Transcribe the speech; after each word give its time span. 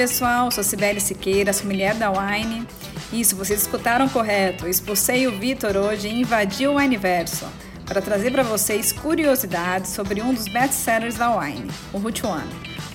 pessoal, 0.00 0.50
sou 0.50 0.64
Sibeli 0.64 0.98
Siqueira, 0.98 1.52
sou 1.52 1.66
mulher 1.66 1.94
da 1.94 2.10
Wine. 2.10 2.66
Isso, 3.12 3.36
vocês 3.36 3.60
escutaram 3.60 4.08
correto. 4.08 4.66
expulsei 4.66 5.26
o 5.26 5.38
Vitor 5.38 5.76
hoje 5.76 6.08
e 6.08 6.22
invadi 6.22 6.66
o 6.66 6.76
Wineverso 6.76 7.44
para 7.84 8.00
trazer 8.00 8.30
para 8.30 8.42
vocês 8.42 8.92
curiosidades 8.92 9.90
sobre 9.90 10.22
um 10.22 10.32
dos 10.32 10.48
best-sellers 10.48 11.16
da 11.16 11.38
Wine, 11.38 11.70
o 11.92 11.98
Route 11.98 12.24
One. 12.24 12.48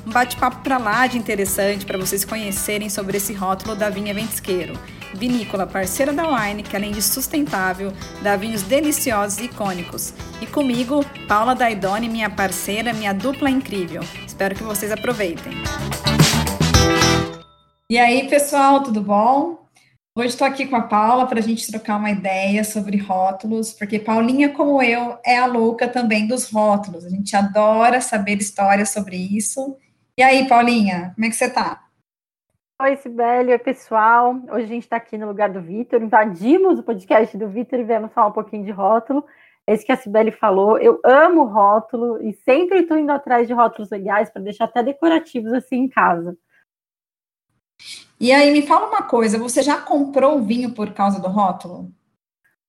Um 0.04 0.10
bate-papo 0.10 0.64
para 0.64 0.80
lá 0.80 1.06
de 1.06 1.20
interessante 1.20 1.86
para 1.86 2.00
vocês 2.00 2.26
conhecerem 2.26 2.89
sobre 2.89 3.18
esse 3.18 3.34
rótulo 3.34 3.76
da 3.76 3.92
vinha 3.92 4.12
Ventisqueiro, 4.12 4.74
vinícola 5.14 5.68
parceira 5.68 6.12
da 6.12 6.28
Wine, 6.28 6.64
que 6.64 6.76
além 6.76 6.92
de 6.92 7.04
sustentável, 7.04 7.93
dá 8.24 8.36
vinhos 8.36 8.64
deliciosos 8.64 9.37
e 9.37 9.43
icônicos. 9.43 10.12
E 10.42 10.48
comigo, 10.48 11.06
Paula 11.28 11.54
Daidoni, 11.54 12.10
minha 12.10 12.32
parceira, 12.32 12.93
minha 12.93 13.14
dupla 13.14 13.51
incrível. 13.51 14.01
Espero 14.26 14.56
que 14.56 14.64
vocês 14.64 14.92
aproveitem. 14.92 15.54
E 17.88 18.00
aí, 18.00 18.28
pessoal, 18.28 18.82
tudo 18.82 19.00
bom? 19.00 19.64
Hoje 20.18 20.30
estou 20.30 20.48
aqui 20.48 20.66
com 20.66 20.76
a 20.76 20.82
Paula 20.82 21.28
para 21.28 21.38
a 21.38 21.42
gente 21.42 21.71
trocar 21.71 21.98
uma 21.98 22.10
ideia 22.10 22.64
sobre 22.64 22.98
rótulos, 22.98 23.74
porque 23.74 24.00
Paulinha, 24.00 24.52
como 24.52 24.82
eu, 24.82 25.20
é 25.24 25.38
a 25.38 25.46
louca 25.46 25.88
também 25.88 26.26
dos 26.26 26.50
rótulos. 26.50 27.06
A 27.06 27.10
gente 27.10 27.36
adora 27.36 28.02
saber 28.02 28.40
histórias 28.40 28.90
sobre 28.90 29.16
isso. 29.16 29.78
E 30.18 30.24
aí, 30.24 30.50
Paulinha, 30.50 31.12
como 31.14 31.28
é 31.28 31.29
que 31.29 31.36
você 31.36 31.46
está? 31.46 31.84
Oi, 32.81 32.95
Sibeli, 32.95 33.52
oi, 33.52 33.59
pessoal. 33.59 34.34
Hoje 34.50 34.64
a 34.64 34.67
gente 34.67 34.84
está 34.86 34.95
aqui 34.95 35.16
no 35.16 35.28
lugar 35.28 35.52
do 35.52 35.62
Vitor, 35.62 36.02
invadimos 36.02 36.80
o 36.80 36.84
podcast 36.84 37.38
do 37.38 37.48
Vitor 37.48 37.80
e 37.80 37.84
viemos 37.84 38.12
falar 38.14 38.30
um 38.30 38.34
pouquinho 38.34 38.66
de 38.66 38.72
rótulo. 38.72 39.24
É 39.68 39.76
isso 39.76 39.86
que 39.86 39.92
a 39.92 39.96
Sibeli 39.96 40.31
falou. 40.31 40.80
Eu 40.80 41.00
amo 41.06 41.44
rótulo 41.44 42.20
e 42.24 42.34
sempre 42.34 42.80
estou 42.80 42.98
indo 42.98 43.12
atrás 43.12 43.48
de 43.48 43.54
rótulos 43.54 43.92
legais 43.92 44.31
para 44.31 44.42
deixar 44.42 44.66
até 44.66 44.81
decorativos 44.81 45.54
assim 45.54 45.84
em 45.84 45.88
casa. 45.88 46.36
E 48.20 48.31
aí, 48.31 48.52
me 48.52 48.62
fala 48.62 48.88
uma 48.88 49.04
coisa, 49.04 49.38
você 49.38 49.62
já 49.62 49.80
comprou 49.80 50.38
o 50.38 50.44
vinho 50.44 50.73
por 50.73 50.94
causa 50.94 51.22
do 51.22 51.28
rótulo? 51.28 51.92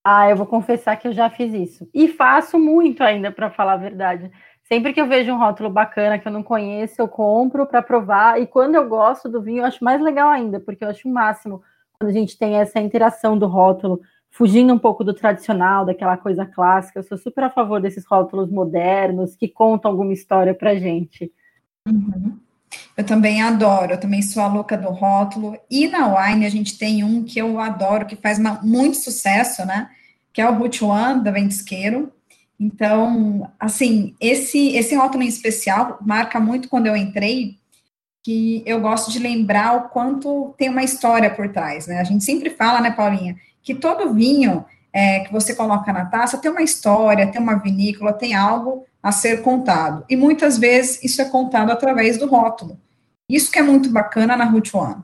Ah, 0.04 0.30
eu 0.30 0.36
vou 0.36 0.46
confessar 0.46 0.96
que 0.96 1.08
eu 1.08 1.12
já 1.12 1.28
fiz 1.28 1.52
isso. 1.52 1.88
E 1.92 2.08
faço 2.08 2.58
muito 2.58 3.02
ainda, 3.02 3.32
para 3.32 3.50
falar 3.50 3.72
a 3.72 3.76
verdade. 3.76 4.30
Sempre 4.62 4.92
que 4.92 5.00
eu 5.00 5.06
vejo 5.08 5.32
um 5.32 5.38
rótulo 5.38 5.70
bacana 5.70 6.18
que 6.18 6.26
eu 6.26 6.32
não 6.32 6.42
conheço, 6.42 7.00
eu 7.00 7.08
compro 7.08 7.66
para 7.66 7.82
provar. 7.82 8.40
E 8.40 8.46
quando 8.46 8.74
eu 8.74 8.88
gosto 8.88 9.28
do 9.28 9.42
vinho, 9.42 9.62
eu 9.62 9.64
acho 9.64 9.82
mais 9.82 10.00
legal 10.00 10.28
ainda, 10.28 10.60
porque 10.60 10.84
eu 10.84 10.88
acho 10.88 11.08
o 11.08 11.12
máximo 11.12 11.62
quando 11.98 12.10
a 12.10 12.12
gente 12.12 12.38
tem 12.38 12.56
essa 12.56 12.78
interação 12.78 13.38
do 13.38 13.46
rótulo, 13.46 14.00
fugindo 14.30 14.72
um 14.72 14.78
pouco 14.78 15.02
do 15.02 15.14
tradicional, 15.14 15.84
daquela 15.84 16.16
coisa 16.16 16.44
clássica. 16.44 16.98
Eu 16.98 17.04
sou 17.04 17.16
super 17.16 17.44
a 17.44 17.50
favor 17.50 17.80
desses 17.80 18.04
rótulos 18.06 18.50
modernos 18.50 19.34
que 19.34 19.48
contam 19.48 19.90
alguma 19.90 20.12
história 20.12 20.54
para 20.54 20.76
gente. 20.76 21.32
Uhum. 21.88 22.38
Eu 22.96 23.04
também 23.04 23.42
adoro, 23.42 23.92
eu 23.92 24.00
também 24.00 24.22
sou 24.22 24.42
a 24.42 24.46
louca 24.46 24.76
do 24.76 24.88
rótulo. 24.88 25.58
E 25.70 25.86
na 25.86 26.06
Wine 26.06 26.46
a 26.46 26.48
gente 26.48 26.78
tem 26.78 27.04
um 27.04 27.22
que 27.22 27.38
eu 27.38 27.60
adoro, 27.60 28.06
que 28.06 28.16
faz 28.16 28.38
uma, 28.38 28.60
muito 28.62 28.96
sucesso, 28.96 29.66
né? 29.66 29.90
Que 30.32 30.40
é 30.40 30.48
o 30.48 30.54
Root 30.54 30.82
One, 30.82 31.22
da 31.22 31.30
Ventisqueiro. 31.30 32.10
Então, 32.58 33.50
assim, 33.60 34.14
esse, 34.18 34.74
esse 34.74 34.94
rótulo 34.94 35.22
em 35.22 35.28
especial 35.28 35.98
marca 36.00 36.40
muito 36.40 36.70
quando 36.70 36.86
eu 36.86 36.96
entrei, 36.96 37.58
que 38.24 38.62
eu 38.64 38.80
gosto 38.80 39.12
de 39.12 39.18
lembrar 39.18 39.76
o 39.76 39.88
quanto 39.90 40.54
tem 40.56 40.70
uma 40.70 40.82
história 40.82 41.30
por 41.30 41.52
trás, 41.52 41.86
né? 41.86 42.00
A 42.00 42.04
gente 42.04 42.24
sempre 42.24 42.48
fala, 42.48 42.80
né, 42.80 42.90
Paulinha, 42.90 43.36
que 43.62 43.74
todo 43.74 44.14
vinho 44.14 44.64
é, 44.90 45.20
que 45.20 45.32
você 45.32 45.54
coloca 45.54 45.92
na 45.92 46.06
taça 46.06 46.38
tem 46.38 46.50
uma 46.50 46.62
história, 46.62 47.30
tem 47.30 47.40
uma 47.40 47.56
vinícola, 47.56 48.14
tem 48.14 48.34
algo 48.34 48.86
a 49.02 49.12
ser 49.12 49.42
contado. 49.42 50.02
E 50.08 50.16
muitas 50.16 50.56
vezes 50.56 51.04
isso 51.04 51.20
é 51.20 51.26
contado 51.26 51.70
através 51.70 52.16
do 52.16 52.26
rótulo. 52.26 52.80
Isso 53.28 53.50
que 53.50 53.58
é 53.58 53.62
muito 53.62 53.90
bacana 53.90 54.36
na 54.36 54.44
Route 54.44 54.76
One. 54.76 55.02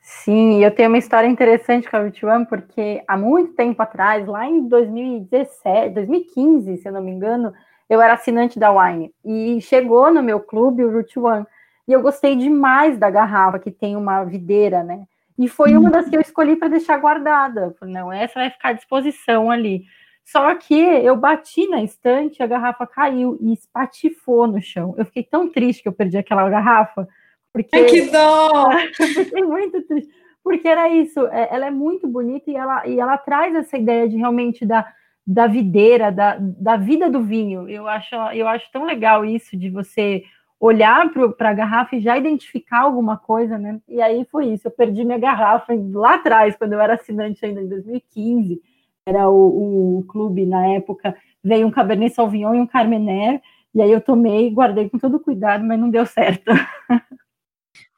Sim, 0.00 0.62
eu 0.62 0.70
tenho 0.70 0.88
uma 0.88 0.98
história 0.98 1.26
interessante 1.26 1.90
com 1.90 1.96
a 1.96 2.02
Route 2.02 2.24
One, 2.24 2.46
porque 2.46 3.02
há 3.08 3.16
muito 3.16 3.54
tempo 3.54 3.82
atrás, 3.82 4.26
lá 4.26 4.46
em 4.46 4.68
2017, 4.68 5.94
2015, 5.94 6.76
se 6.76 6.88
eu 6.88 6.92
não 6.92 7.02
me 7.02 7.10
engano, 7.10 7.52
eu 7.90 8.00
era 8.00 8.14
assinante 8.14 8.58
da 8.58 8.70
Wine. 8.70 9.12
E 9.24 9.60
chegou 9.60 10.12
no 10.12 10.22
meu 10.22 10.38
clube 10.38 10.84
o 10.84 10.92
Route 10.92 11.18
One. 11.18 11.44
E 11.88 11.92
eu 11.92 12.00
gostei 12.00 12.36
demais 12.36 12.96
da 12.96 13.10
garrafa, 13.10 13.58
que 13.58 13.70
tem 13.70 13.96
uma 13.96 14.22
videira, 14.22 14.84
né? 14.84 15.04
E 15.36 15.48
foi 15.48 15.76
uma 15.76 15.90
das 15.90 16.08
que 16.08 16.16
eu 16.16 16.20
escolhi 16.20 16.54
para 16.54 16.68
deixar 16.68 16.98
guardada. 16.98 17.74
Não, 17.82 18.12
essa 18.12 18.38
vai 18.38 18.50
ficar 18.50 18.68
à 18.68 18.72
disposição 18.72 19.50
ali. 19.50 19.84
Só 20.24 20.54
que 20.54 20.74
eu 20.74 21.16
bati 21.16 21.68
na 21.68 21.82
estante, 21.82 22.42
a 22.42 22.46
garrafa 22.46 22.86
caiu 22.86 23.36
e 23.40 23.52
espatifou 23.52 24.46
no 24.46 24.62
chão. 24.62 24.94
Eu 24.96 25.04
fiquei 25.04 25.22
tão 25.22 25.48
triste 25.48 25.82
que 25.82 25.88
eu 25.88 25.92
perdi 25.92 26.16
aquela 26.16 26.48
garrafa. 26.48 27.06
Porque... 27.52 27.76
Ai, 27.76 27.84
que 27.84 28.10
dó! 28.10 28.70
fiquei 28.96 29.42
muito 29.42 29.82
triste. 29.82 30.10
Porque 30.42 30.66
era 30.66 30.88
isso, 30.88 31.24
é, 31.28 31.48
ela 31.54 31.66
é 31.66 31.70
muito 31.70 32.08
bonita 32.08 32.50
e 32.50 32.56
ela, 32.56 32.86
e 32.86 32.98
ela 32.98 33.16
traz 33.16 33.54
essa 33.54 33.76
ideia 33.76 34.08
de 34.08 34.16
realmente 34.16 34.66
da, 34.66 34.84
da 35.24 35.46
videira, 35.46 36.10
da, 36.10 36.36
da 36.40 36.76
vida 36.76 37.08
do 37.08 37.22
vinho. 37.22 37.68
Eu 37.68 37.86
acho, 37.86 38.14
eu 38.34 38.48
acho 38.48 38.70
tão 38.72 38.84
legal 38.84 39.24
isso 39.24 39.56
de 39.56 39.70
você 39.70 40.24
olhar 40.58 41.10
para 41.36 41.50
a 41.50 41.54
garrafa 41.54 41.96
e 41.96 42.00
já 42.00 42.16
identificar 42.16 42.80
alguma 42.80 43.16
coisa, 43.16 43.58
né? 43.58 43.80
E 43.88 44.00
aí 44.00 44.24
foi 44.30 44.46
isso, 44.46 44.66
eu 44.66 44.70
perdi 44.70 45.04
minha 45.04 45.18
garrafa 45.18 45.72
lá 45.92 46.14
atrás, 46.14 46.56
quando 46.56 46.72
eu 46.72 46.80
era 46.80 46.94
assinante 46.94 47.44
ainda 47.44 47.60
em 47.60 47.68
2015 47.68 48.60
era 49.06 49.28
o, 49.28 49.98
o 49.98 50.04
clube 50.04 50.46
na 50.46 50.66
época, 50.68 51.16
veio 51.42 51.66
um 51.66 51.70
Cabernet 51.70 52.14
Sauvignon 52.14 52.54
e 52.54 52.60
um 52.60 52.66
Carmener, 52.66 53.40
e 53.74 53.80
aí 53.80 53.90
eu 53.90 54.00
tomei, 54.00 54.50
guardei 54.50 54.88
com 54.88 54.98
todo 54.98 55.20
cuidado, 55.20 55.64
mas 55.64 55.78
não 55.78 55.90
deu 55.90 56.06
certo. 56.06 56.52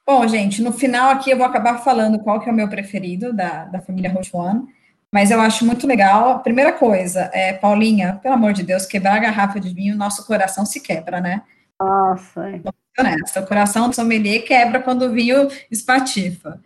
Bom, 0.07 0.27
gente, 0.29 0.63
no 0.63 0.73
final 0.73 1.11
aqui 1.11 1.31
eu 1.31 1.37
vou 1.37 1.47
acabar 1.47 1.79
falando 1.79 2.19
qual 2.19 2.39
que 2.39 2.49
é 2.49 2.53
o 2.53 2.55
meu 2.55 2.69
preferido 2.69 3.33
da, 3.33 3.65
da 3.65 3.81
família 3.81 4.13
Roche 4.13 4.31
One, 4.37 4.67
mas 5.11 5.31
eu 5.31 5.41
acho 5.41 5.65
muito 5.65 5.87
legal. 5.87 6.41
Primeira 6.41 6.73
coisa, 6.73 7.31
é, 7.33 7.55
Paulinha, 7.55 8.19
pelo 8.23 8.35
amor 8.35 8.53
de 8.53 8.63
Deus, 8.63 8.85
quebrar 8.85 9.17
a 9.17 9.21
garrafa 9.21 9.59
de 9.59 9.73
vinho, 9.73 9.97
nosso 9.97 10.27
coração 10.27 10.67
se 10.67 10.81
quebra, 10.81 11.21
né? 11.21 11.43
Nossa, 11.81 12.49
é. 12.49 12.61
Honesta, 12.99 13.41
o 13.41 13.47
coração 13.47 13.89
do 13.89 13.95
sommelier 13.95 14.45
quebra 14.45 14.81
quando 14.81 15.03
o 15.03 15.13
vinho 15.13 15.49
espatifa. 15.71 16.61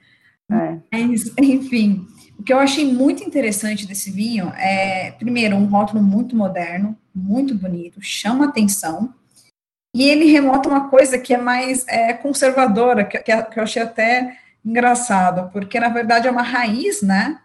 É. 0.50 0.78
Mas, 0.92 1.32
enfim, 1.38 2.06
o 2.38 2.42
que 2.42 2.52
eu 2.52 2.58
achei 2.58 2.90
muito 2.90 3.24
interessante 3.24 3.86
desse 3.86 4.10
vinho 4.10 4.52
é, 4.56 5.10
primeiro, 5.12 5.56
um 5.56 5.66
rótulo 5.66 6.00
muito 6.00 6.36
moderno, 6.36 6.96
muito 7.12 7.54
bonito, 7.54 8.00
chama 8.00 8.46
atenção, 8.46 9.12
e 9.94 10.08
ele 10.08 10.30
remota 10.30 10.68
uma 10.68 10.88
coisa 10.88 11.18
que 11.18 11.34
é 11.34 11.38
mais 11.38 11.84
é, 11.88 12.12
conservadora, 12.12 13.04
que, 13.04 13.18
que, 13.18 13.32
eu 13.32 13.62
achei 13.62 13.82
até 13.82 14.38
engraçado, 14.64 15.50
porque 15.50 15.80
na 15.80 15.88
verdade 15.88 16.28
é 16.28 16.30
uma 16.30 16.42
raiz, 16.42 17.02
né? 17.02 17.40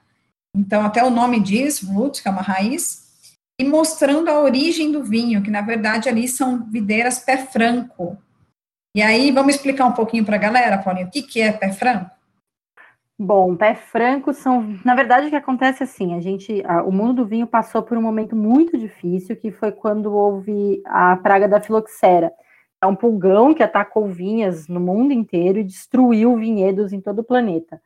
Então, 0.55 0.85
até 0.85 1.03
o 1.03 1.09
nome 1.09 1.39
diz, 1.39 1.81
root, 1.81 2.21
que 2.21 2.27
é 2.27 2.31
uma 2.31 2.41
raiz, 2.41 3.31
e 3.59 3.63
mostrando 3.63 4.29
a 4.29 4.39
origem 4.39 4.91
do 4.91 5.03
vinho, 5.03 5.41
que 5.41 5.49
na 5.49 5.61
verdade 5.61 6.07
ali 6.07 6.27
são 6.27 6.65
videiras 6.69 7.17
pé 7.17 7.37
franco. 7.37 8.21
E 8.95 9.01
aí, 9.01 9.31
vamos 9.31 9.55
explicar 9.55 9.85
um 9.85 9.93
pouquinho 9.93 10.23
para 10.23 10.35
a 10.35 10.39
galera, 10.39 10.77
Paulinho, 10.77 11.07
o 11.07 11.09
que, 11.09 11.23
que 11.23 11.41
é 11.41 11.51
pé 11.51 11.71
franco? 11.71 12.12
Bom, 13.17 13.55
pé 13.55 13.75
franco 13.75 14.33
são, 14.33 14.77
na 14.83 14.95
verdade, 14.95 15.27
o 15.27 15.29
que 15.29 15.35
acontece 15.35 15.83
é 15.83 15.85
assim, 15.85 16.15
a 16.15 16.19
gente, 16.19 16.63
a, 16.65 16.83
o 16.83 16.91
mundo 16.91 17.13
do 17.13 17.25
vinho 17.25 17.45
passou 17.45 17.83
por 17.83 17.97
um 17.97 18.01
momento 18.01 18.35
muito 18.35 18.77
difícil, 18.77 19.35
que 19.35 19.51
foi 19.51 19.71
quando 19.71 20.13
houve 20.13 20.81
a 20.85 21.15
praga 21.17 21.47
da 21.47 21.61
filoxera. 21.61 22.31
É 22.81 22.87
um 22.87 22.95
pulgão 22.95 23.53
que 23.53 23.63
atacou 23.63 24.07
vinhas 24.07 24.67
no 24.67 24.79
mundo 24.79 25.13
inteiro 25.13 25.59
e 25.59 25.63
destruiu 25.63 26.35
vinhedos 26.35 26.91
em 26.91 26.99
todo 26.99 27.19
o 27.19 27.23
planeta. 27.23 27.79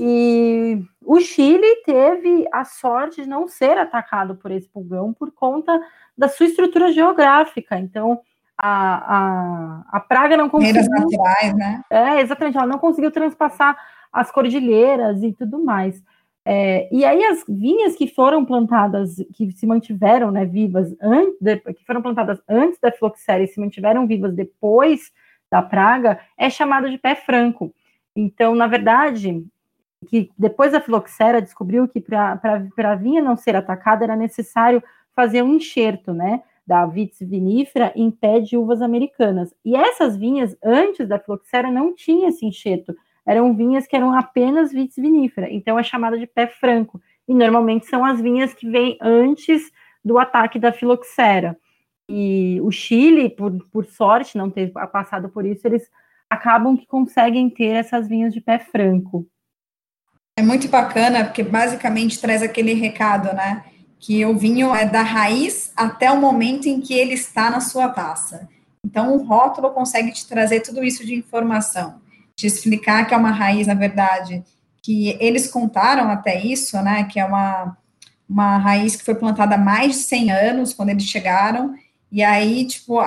E 0.00 0.82
o 1.04 1.20
Chile 1.20 1.82
teve 1.84 2.48
a 2.52 2.64
sorte 2.64 3.22
de 3.22 3.28
não 3.28 3.46
ser 3.46 3.78
atacado 3.78 4.34
por 4.34 4.50
esse 4.50 4.68
pulgão 4.68 5.12
por 5.12 5.30
conta 5.30 5.78
da 6.18 6.28
sua 6.28 6.46
estrutura 6.46 6.90
geográfica. 6.90 7.78
Então, 7.78 8.20
a, 8.58 9.16
a, 9.16 9.82
a 9.98 10.00
praga 10.00 10.36
não 10.36 10.48
conseguiu. 10.48 10.82
naturais, 10.88 11.54
né? 11.54 11.82
É, 11.88 12.20
exatamente, 12.20 12.56
ela 12.56 12.66
não 12.66 12.78
conseguiu 12.78 13.12
transpassar 13.12 13.76
as 14.12 14.30
cordilheiras 14.30 15.22
e 15.22 15.32
tudo 15.32 15.64
mais. 15.64 16.02
É, 16.44 16.88
e 16.92 17.04
aí 17.04 17.24
as 17.24 17.44
vinhas 17.48 17.94
que 17.94 18.08
foram 18.08 18.44
plantadas, 18.44 19.16
que 19.34 19.52
se 19.52 19.66
mantiveram 19.66 20.30
né, 20.30 20.44
vivas 20.44 20.94
antes, 21.00 21.40
de, 21.40 21.56
que 21.58 21.84
foram 21.84 22.02
plantadas 22.02 22.40
antes 22.48 22.80
da 22.80 22.90
filoxera 22.90 23.42
e 23.42 23.46
se 23.46 23.60
mantiveram 23.60 24.06
vivas 24.06 24.34
depois 24.34 25.12
da 25.50 25.62
praga, 25.62 26.18
é 26.36 26.50
chamado 26.50 26.90
de 26.90 26.98
pé 26.98 27.14
franco. 27.14 27.72
Então, 28.16 28.54
na 28.54 28.66
verdade, 28.66 29.44
que 30.08 30.30
depois 30.36 30.72
da 30.72 30.80
filoxera 30.80 31.40
descobriu 31.40 31.86
que 31.86 32.00
para 32.00 32.40
a 32.76 32.94
vinha 32.94 33.22
não 33.22 33.36
ser 33.36 33.54
atacada 33.54 34.04
era 34.04 34.16
necessário 34.16 34.82
fazer 35.14 35.42
um 35.42 35.54
enxerto, 35.54 36.12
né, 36.12 36.42
da 36.66 36.86
vitis 36.86 37.28
vinífera 37.28 37.92
em 37.94 38.10
pé 38.10 38.40
de 38.40 38.56
uvas 38.56 38.82
americanas. 38.82 39.54
E 39.64 39.76
essas 39.76 40.16
vinhas, 40.16 40.56
antes 40.62 41.06
da 41.06 41.18
filoxera, 41.18 41.70
não 41.70 41.94
tinha 41.94 42.28
esse 42.28 42.44
enxerto, 42.46 42.94
eram 43.26 43.54
vinhas 43.54 43.86
que 43.86 43.96
eram 43.96 44.12
apenas 44.16 44.72
vitis 44.72 44.96
vinífera, 44.96 45.50
então 45.50 45.78
é 45.78 45.82
chamada 45.82 46.18
de 46.18 46.26
pé 46.26 46.46
franco. 46.46 47.00
E 47.26 47.34
normalmente 47.34 47.86
são 47.86 48.04
as 48.04 48.20
vinhas 48.20 48.52
que 48.52 48.68
vêm 48.68 48.98
antes 49.00 49.70
do 50.04 50.18
ataque 50.18 50.58
da 50.58 50.72
filoxera. 50.72 51.56
E 52.08 52.60
o 52.60 52.70
Chile, 52.70 53.30
por, 53.30 53.52
por 53.70 53.84
sorte, 53.84 54.36
não 54.36 54.50
ter 54.50 54.72
passado 54.72 55.28
por 55.28 55.46
isso, 55.46 55.66
eles 55.66 55.88
acabam 56.28 56.76
que 56.76 56.86
conseguem 56.86 57.48
ter 57.48 57.76
essas 57.76 58.08
vinhas 58.08 58.32
de 58.34 58.40
pé 58.40 58.58
franco. 58.58 59.26
É 60.36 60.42
muito 60.42 60.66
bacana, 60.68 61.24
porque 61.24 61.42
basicamente 61.42 62.20
traz 62.20 62.42
aquele 62.42 62.72
recado, 62.72 63.34
né? 63.34 63.64
Que 63.98 64.24
o 64.24 64.36
vinho 64.36 64.74
é 64.74 64.86
da 64.86 65.02
raiz 65.02 65.72
até 65.76 66.10
o 66.10 66.20
momento 66.20 66.66
em 66.66 66.80
que 66.80 66.94
ele 66.94 67.14
está 67.14 67.50
na 67.50 67.60
sua 67.60 67.88
taça. 67.88 68.48
Então, 68.84 69.14
o 69.14 69.24
rótulo 69.24 69.70
consegue 69.70 70.10
te 70.10 70.26
trazer 70.26 70.60
tudo 70.60 70.82
isso 70.82 71.06
de 71.06 71.14
informação, 71.14 72.00
te 72.42 72.46
explicar 72.46 73.06
que 73.06 73.14
é 73.14 73.16
uma 73.16 73.30
raiz, 73.30 73.68
na 73.68 73.74
verdade, 73.74 74.42
que 74.82 75.16
eles 75.20 75.46
contaram 75.46 76.10
até 76.10 76.42
isso, 76.42 76.76
né? 76.82 77.04
Que 77.04 77.20
é 77.20 77.24
uma, 77.24 77.76
uma 78.28 78.58
raiz 78.58 78.96
que 78.96 79.04
foi 79.04 79.14
plantada 79.14 79.54
há 79.54 79.58
mais 79.58 79.92
de 79.92 79.98
100 79.98 80.30
anos, 80.32 80.74
quando 80.74 80.88
eles 80.88 81.04
chegaram, 81.04 81.74
e 82.10 82.22
aí, 82.22 82.66
tipo, 82.66 83.00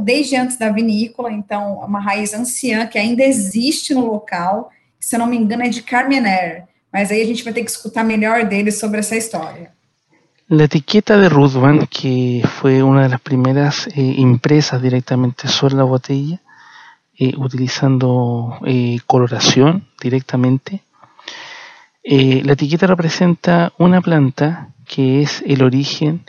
desde 0.00 0.36
antes 0.36 0.58
da 0.58 0.70
vinícola, 0.70 1.32
então, 1.32 1.78
uma 1.78 2.00
raiz 2.00 2.34
anciã 2.34 2.86
que 2.86 2.98
ainda 2.98 3.22
existe 3.22 3.94
no 3.94 4.04
local, 4.04 4.70
que, 4.98 5.06
se 5.06 5.14
eu 5.14 5.20
não 5.20 5.26
me 5.26 5.36
engano, 5.36 5.62
é 5.62 5.68
de 5.68 5.82
Carmener. 5.82 6.64
Mas 6.92 7.10
aí 7.12 7.22
a 7.22 7.26
gente 7.26 7.44
vai 7.44 7.52
ter 7.52 7.64
que 7.64 7.70
escutar 7.70 8.04
melhor 8.04 8.44
deles 8.44 8.78
sobre 8.78 8.98
essa 8.98 9.16
história. 9.16 9.72
La 10.48 10.64
etiqueta 10.64 11.16
de 11.16 11.28
Ruthven, 11.28 11.86
que 11.86 12.42
fue 12.58 12.82
una 12.82 13.04
de 13.04 13.08
las 13.10 13.20
primeras 13.20 13.86
eh, 13.86 14.14
impresas 14.18 14.82
directamente 14.82 15.46
sobre 15.46 15.76
la 15.76 15.84
botella, 15.84 16.40
eh, 17.22 17.34
utilizando 17.36 18.58
eh, 18.64 18.98
coloración 19.04 19.84
directamente, 20.00 20.80
eh, 22.02 22.40
la 22.46 22.54
etiqueta 22.54 22.86
representa 22.86 23.74
una 23.76 24.00
planta 24.00 24.70
que 24.86 25.20
es 25.20 25.44
el 25.46 25.62
origen 25.62 26.24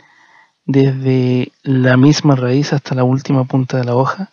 desde 0.66 1.50
la 1.62 1.96
misma 1.96 2.36
raíz 2.36 2.74
hasta 2.74 2.94
la 2.94 3.04
última 3.04 3.44
punta 3.44 3.78
de 3.78 3.84
la 3.84 3.96
hoja, 3.96 4.28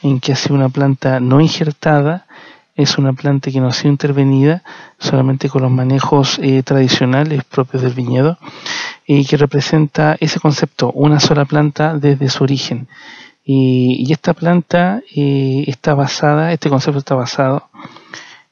en 0.00 0.18
que 0.18 0.32
hace 0.32 0.50
una 0.50 0.70
planta 0.70 1.20
no 1.20 1.42
injertada 1.42 2.26
es 2.74 2.96
una 2.96 3.12
planta 3.12 3.50
que 3.50 3.60
no 3.60 3.66
ha 3.68 3.72
sido 3.74 3.90
intervenida 3.90 4.62
solamente 4.98 5.50
con 5.50 5.60
los 5.60 5.70
manejos 5.70 6.40
tradicionales 6.64 7.44
propios 7.44 7.82
del 7.82 7.92
viñedo 7.92 8.38
y 9.06 9.26
que 9.26 9.36
representa 9.36 10.16
ese 10.20 10.40
concepto, 10.40 10.90
una 10.92 11.20
sola 11.20 11.44
planta 11.44 11.98
desde 11.98 12.30
su 12.30 12.44
origen. 12.44 12.88
Y, 13.50 14.12
esta 14.12 14.34
planta 14.34 15.00
eh, 15.16 15.64
está 15.66 15.94
basada, 15.94 16.52
este 16.52 16.68
concepto 16.68 16.98
está 16.98 17.14
basado 17.14 17.70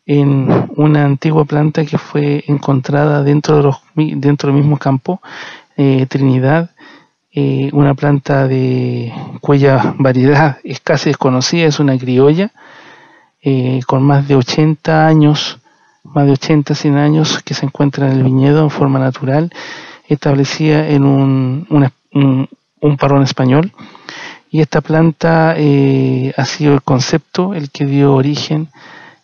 en 0.06 0.48
una 0.76 1.04
antigua 1.04 1.44
planta 1.44 1.84
que 1.84 1.98
fue 1.98 2.44
encontrada 2.46 3.22
dentro, 3.22 3.58
de 3.58 3.62
los, 3.64 3.76
dentro 3.94 4.50
del 4.50 4.58
mismo 4.58 4.78
campo, 4.78 5.20
eh, 5.76 6.06
Trinidad, 6.06 6.70
una 7.72 7.92
planta 7.92 8.48
de 8.48 9.12
cuya 9.42 9.94
variedad 9.98 10.56
es 10.64 10.80
casi 10.80 11.10
desconocida, 11.10 11.66
es 11.66 11.78
una 11.78 11.98
criolla, 11.98 12.50
eh, 13.42 13.80
con 13.86 14.02
más 14.02 14.26
de 14.26 14.34
80 14.34 15.06
años, 15.06 15.60
más 16.02 16.24
de 16.24 16.32
80, 16.32 16.74
100 16.74 16.96
años, 16.96 17.42
que 17.44 17.54
se 17.54 17.66
encuentra 17.66 18.06
en 18.06 18.14
el 18.14 18.22
viñedo 18.22 18.62
en 18.62 18.70
forma 18.70 18.98
natural, 18.98 19.52
establecida 20.08 20.88
en 20.88 21.04
un, 21.04 21.66
un, 21.70 22.96
parrón 22.96 23.22
español. 23.22 23.72
Y 24.50 24.60
esta 24.60 24.80
planta 24.80 25.54
eh, 25.56 26.32
ha 26.36 26.44
sido 26.44 26.74
el 26.74 26.82
concepto 26.82 27.54
el 27.54 27.70
que 27.70 27.84
dio 27.84 28.14
origen 28.14 28.68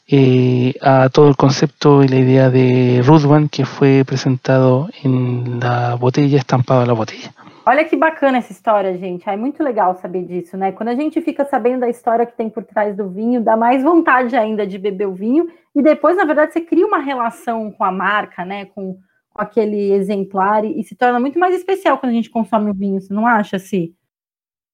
eh, 0.08 0.74
a 0.82 1.08
todo 1.08 1.28
el 1.28 1.36
concepto 1.36 2.02
y 2.02 2.08
la 2.08 2.16
idea 2.16 2.50
de 2.50 3.02
Rudwan 3.04 3.48
que 3.48 3.64
fue 3.64 4.04
presentado 4.04 4.88
en 5.02 5.60
la 5.60 5.94
botella, 5.94 6.38
estampado 6.38 6.82
en 6.82 6.88
la 6.88 6.94
botella. 6.94 7.32
Olha 7.64 7.84
que 7.84 7.96
bacana 7.96 8.38
essa 8.38 8.50
história, 8.52 8.98
gente. 8.98 9.28
É 9.28 9.36
muito 9.36 9.62
legal 9.62 9.94
saber 9.94 10.24
disso, 10.24 10.56
né? 10.56 10.72
Quando 10.72 10.88
a 10.88 10.96
gente 10.96 11.20
fica 11.22 11.44
sabendo 11.44 11.80
da 11.80 11.88
história 11.88 12.26
que 12.26 12.36
tem 12.36 12.50
por 12.50 12.64
trás 12.64 12.96
do 12.96 13.08
vinho, 13.08 13.40
dá 13.40 13.56
mais 13.56 13.84
vontade 13.84 14.34
ainda 14.36 14.66
de 14.66 14.78
beber 14.78 15.06
o 15.06 15.14
vinho. 15.14 15.46
E 15.72 15.80
depois, 15.80 16.16
na 16.16 16.24
verdade, 16.24 16.52
você 16.52 16.60
cria 16.60 16.84
uma 16.84 16.98
relação 16.98 17.70
com 17.70 17.84
a 17.84 17.92
marca, 17.92 18.44
né? 18.44 18.64
Com, 18.64 18.98
com 19.30 19.40
aquele 19.40 19.92
exemplar 19.92 20.64
e, 20.64 20.80
e 20.80 20.82
se 20.82 20.96
torna 20.96 21.20
muito 21.20 21.38
mais 21.38 21.54
especial 21.54 21.98
quando 21.98 22.10
a 22.10 22.14
gente 22.14 22.30
consome 22.30 22.68
o 22.68 22.74
vinho. 22.74 23.00
Você 23.00 23.14
não 23.14 23.28
acha, 23.28 23.60
Si? 23.60 23.94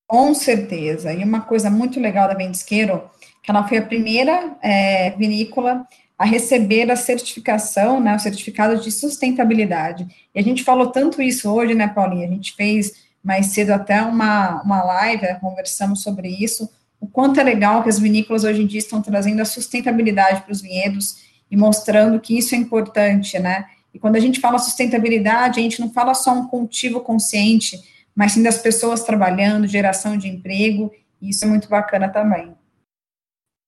Com 0.09 0.35
certeza. 0.35 1.13
E 1.13 1.23
uma 1.23 1.43
coisa 1.43 1.71
muito 1.71 2.01
legal 2.01 2.27
da 2.27 2.35
Vendisqueiro, 2.35 3.03
que 3.43 3.51
ela 3.51 3.69
foi 3.69 3.77
a 3.77 3.83
primeira 3.83 4.57
é, 4.63 5.11
vinícola 5.11 5.87
a 6.19 6.25
receber 6.25 6.91
a 6.91 6.97
certificação, 6.97 8.01
né, 8.01 8.17
o 8.17 8.19
certificado 8.19 8.81
de 8.81 8.91
sustentabilidade. 8.91 10.09
E 10.35 10.41
a 10.41 10.43
gente 10.43 10.65
falou 10.65 10.89
tanto 10.89 11.23
isso 11.23 11.49
hoje, 11.53 11.75
né, 11.75 11.87
Paulinha? 11.87 12.27
A 12.27 12.31
gente 12.31 12.57
fez 12.57 13.07
mais 13.23 13.49
cedo 13.49 13.71
até 13.71 14.01
uma, 14.03 14.63
uma 14.63 14.83
live, 14.83 15.23
né, 15.23 15.35
conversamos 15.35 16.03
sobre 16.03 16.29
isso, 16.29 16.69
o 17.01 17.07
quanto 17.07 17.39
é 17.39 17.45
legal 17.45 17.83
que 17.83 17.89
as 17.89 17.99
vinícolas 17.99 18.45
hoje 18.45 18.63
em 18.63 18.67
dia 18.67 18.79
estão 18.79 19.01
trazendo 19.01 19.41
a 19.41 19.45
sustentabilidade 19.45 20.43
para 20.43 20.51
os 20.51 20.61
vinhedos 20.61 21.17
e 21.51 21.57
mostrando 21.57 22.19
que 22.19 22.37
isso 22.37 22.55
é 22.55 22.59
importante, 22.59 23.39
né? 23.39 23.67
E 23.95 23.99
quando 23.99 24.17
a 24.17 24.21
gente 24.21 24.41
fala 24.41 24.59
sustentabilidade, 24.59 25.61
a 25.61 25.63
gente 25.63 25.81
não 25.81 25.91
fala 25.91 26.13
só 26.13 26.33
um 26.33 26.49
cultivo 26.49 27.01
consciente, 27.01 27.81
mas 28.19 28.33
sim 28.33 28.43
das 28.43 28.59
pessoas 28.59 29.05
trabalhando, 29.05 29.69
geração 29.69 30.17
de 30.17 30.27
emprego, 30.27 30.91
e 31.23 31.31
isso 31.31 31.45
é 31.45 31.49
muito 31.49 31.69
bacana 31.69 32.09
também. 32.09 32.53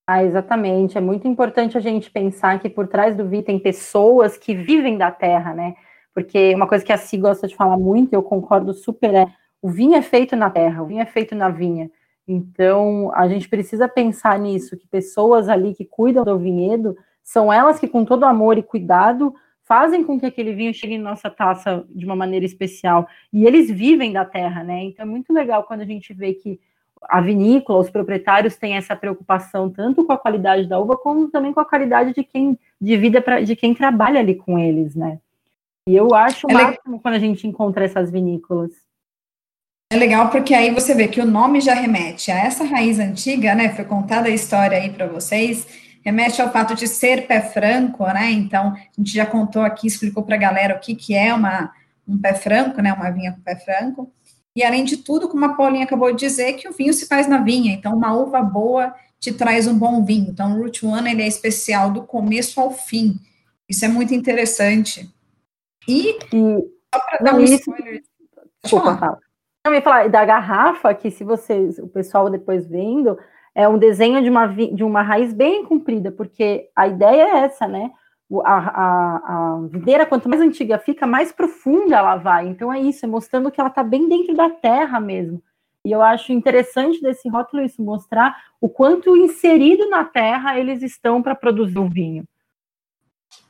Ah, 0.04 0.24
exatamente. 0.24 0.98
É 0.98 1.00
muito 1.00 1.28
importante 1.28 1.78
a 1.78 1.80
gente 1.80 2.10
pensar 2.10 2.58
que 2.58 2.68
por 2.68 2.88
trás 2.88 3.14
do 3.14 3.28
Vi 3.28 3.44
tem 3.44 3.60
pessoas 3.60 4.36
que 4.36 4.52
vivem 4.52 4.98
da 4.98 5.08
terra, 5.12 5.54
né? 5.54 5.76
Porque 6.12 6.52
uma 6.52 6.66
coisa 6.66 6.84
que 6.84 6.92
a 6.92 6.98
Si 6.98 7.16
gosta 7.16 7.46
de 7.46 7.54
falar 7.54 7.76
muito, 7.78 8.12
eu 8.12 8.24
concordo 8.24 8.74
super, 8.74 9.14
é 9.14 9.28
o 9.62 9.68
vinho 9.68 9.94
é 9.94 10.02
feito 10.02 10.34
na 10.34 10.50
terra, 10.50 10.82
o 10.82 10.86
vinho 10.86 11.02
é 11.02 11.06
feito 11.06 11.32
na 11.36 11.48
vinha. 11.48 11.88
Então, 12.26 13.12
a 13.14 13.28
gente 13.28 13.48
precisa 13.48 13.86
pensar 13.86 14.36
nisso, 14.36 14.76
que 14.76 14.88
pessoas 14.88 15.48
ali 15.48 15.76
que 15.76 15.84
cuidam 15.84 16.24
do 16.24 16.36
vinhedo 16.36 16.96
são 17.22 17.52
elas 17.52 17.78
que, 17.78 17.86
com 17.86 18.04
todo 18.04 18.24
amor 18.24 18.58
e 18.58 18.64
cuidado, 18.64 19.32
fazem 19.70 20.02
com 20.02 20.18
que 20.18 20.26
aquele 20.26 20.52
vinho 20.52 20.74
chegue 20.74 20.94
em 20.94 20.98
nossa 20.98 21.30
taça 21.30 21.84
de 21.90 22.04
uma 22.04 22.16
maneira 22.16 22.44
especial. 22.44 23.06
E 23.32 23.46
eles 23.46 23.70
vivem 23.70 24.12
da 24.12 24.24
terra, 24.24 24.64
né? 24.64 24.82
Então, 24.82 25.04
é 25.04 25.08
muito 25.08 25.32
legal 25.32 25.62
quando 25.62 25.82
a 25.82 25.84
gente 25.84 26.12
vê 26.12 26.34
que 26.34 26.58
a 27.04 27.20
vinícola, 27.20 27.78
os 27.78 27.88
proprietários 27.88 28.56
têm 28.56 28.76
essa 28.76 28.96
preocupação 28.96 29.70
tanto 29.70 30.04
com 30.04 30.12
a 30.12 30.18
qualidade 30.18 30.68
da 30.68 30.76
uva, 30.80 30.96
como 30.96 31.28
também 31.28 31.52
com 31.52 31.60
a 31.60 31.64
qualidade 31.64 32.12
de 32.12 32.24
quem 32.24 32.58
de 32.80 32.96
vida 32.96 33.22
pra, 33.22 33.42
de 33.42 33.54
quem 33.54 33.72
trabalha 33.72 34.18
ali 34.18 34.34
com 34.34 34.58
eles, 34.58 34.96
né? 34.96 35.20
E 35.88 35.94
eu 35.94 36.12
acho 36.16 36.48
o 36.48 36.50
é 36.50 36.54
máximo 36.54 36.80
legal. 36.86 37.00
quando 37.00 37.14
a 37.14 37.20
gente 37.20 37.46
encontra 37.46 37.84
essas 37.84 38.10
vinícolas. 38.10 38.72
É 39.92 39.96
legal 39.96 40.30
porque 40.30 40.52
aí 40.52 40.74
você 40.74 40.96
vê 40.96 41.06
que 41.06 41.20
o 41.20 41.26
nome 41.26 41.60
já 41.60 41.74
remete 41.74 42.32
a 42.32 42.38
essa 42.38 42.64
raiz 42.64 42.98
antiga, 42.98 43.54
né? 43.54 43.68
Foi 43.68 43.84
contada 43.84 44.26
a 44.26 44.32
história 44.32 44.76
aí 44.76 44.90
para 44.90 45.06
vocês, 45.06 45.89
remete 46.04 46.40
ao 46.40 46.52
fato 46.52 46.74
de 46.74 46.86
ser 46.86 47.26
pé 47.26 47.40
franco, 47.40 48.06
né? 48.06 48.30
Então, 48.30 48.74
a 48.74 48.80
gente 48.96 49.12
já 49.12 49.26
contou 49.26 49.62
aqui, 49.62 49.86
explicou 49.86 50.22
para 50.22 50.34
a 50.34 50.38
galera 50.38 50.74
o 50.74 50.80
que, 50.80 50.94
que 50.94 51.14
é 51.14 51.32
uma, 51.32 51.72
um 52.06 52.18
pé 52.18 52.34
franco, 52.34 52.80
né? 52.80 52.92
Uma 52.92 53.10
vinha 53.10 53.32
com 53.32 53.40
pé 53.40 53.56
franco. 53.56 54.12
E 54.54 54.64
além 54.64 54.84
de 54.84 54.98
tudo, 54.98 55.28
como 55.28 55.44
a 55.44 55.54
Paulinha 55.54 55.84
acabou 55.84 56.12
de 56.12 56.18
dizer, 56.18 56.54
que 56.54 56.68
o 56.68 56.72
vinho 56.72 56.92
se 56.92 57.06
faz 57.06 57.28
na 57.28 57.38
vinha. 57.38 57.72
Então, 57.72 57.94
uma 57.94 58.12
uva 58.12 58.42
boa 58.42 58.94
te 59.18 59.32
traz 59.32 59.66
um 59.66 59.78
bom 59.78 60.04
vinho. 60.04 60.30
Então, 60.30 60.56
o 60.56 60.62
Root 60.62 60.84
One 60.84 61.10
ele 61.10 61.22
é 61.22 61.26
especial 61.26 61.90
do 61.90 62.02
começo 62.02 62.60
ao 62.60 62.70
fim. 62.70 63.14
Isso 63.68 63.84
é 63.84 63.88
muito 63.88 64.14
interessante. 64.14 65.08
E, 65.86 66.18
e 66.32 66.58
só 66.92 67.00
para 67.00 67.18
dar 67.24 67.34
um 67.34 67.40
isso, 67.40 67.54
spoiler. 67.54 68.02
Desculpa, 68.62 68.96
fala. 68.96 69.18
Não, 69.64 69.72
me 69.72 69.82
falar 69.82 70.08
da 70.08 70.24
garrafa, 70.24 70.94
que 70.94 71.10
se 71.10 71.22
vocês, 71.22 71.78
o 71.78 71.86
pessoal 71.86 72.30
depois 72.30 72.66
vendo, 72.66 73.18
é 73.54 73.68
um 73.68 73.78
desenho 73.78 74.22
de 74.22 74.30
uma, 74.30 74.46
de 74.46 74.84
uma 74.84 75.02
raiz 75.02 75.32
bem 75.32 75.64
comprida, 75.64 76.10
porque 76.12 76.68
a 76.74 76.86
ideia 76.86 77.22
é 77.22 77.38
essa, 77.44 77.66
né? 77.66 77.90
a, 78.44 78.58
a, 78.58 79.16
a 79.16 79.60
videira, 79.66 80.06
quanto 80.06 80.28
mais 80.28 80.40
antiga 80.40 80.78
fica, 80.78 81.06
mais 81.06 81.32
profunda 81.32 81.96
ela 81.96 82.16
vai. 82.16 82.46
Então 82.46 82.72
é 82.72 82.80
isso, 82.80 83.04
é 83.04 83.08
mostrando 83.08 83.50
que 83.50 83.60
ela 83.60 83.70
está 83.70 83.82
bem 83.82 84.08
dentro 84.08 84.34
da 84.34 84.48
terra 84.48 85.00
mesmo. 85.00 85.42
E 85.84 85.90
eu 85.90 86.02
acho 86.02 86.32
interessante 86.32 87.00
desse 87.00 87.28
rótulo 87.28 87.64
isso, 87.64 87.82
mostrar 87.82 88.36
o 88.60 88.68
quanto 88.68 89.16
inserido 89.16 89.88
na 89.88 90.04
terra 90.04 90.58
eles 90.58 90.82
estão 90.82 91.22
para 91.22 91.34
produzir 91.34 91.78
o 91.78 91.88
vinho. 91.88 92.24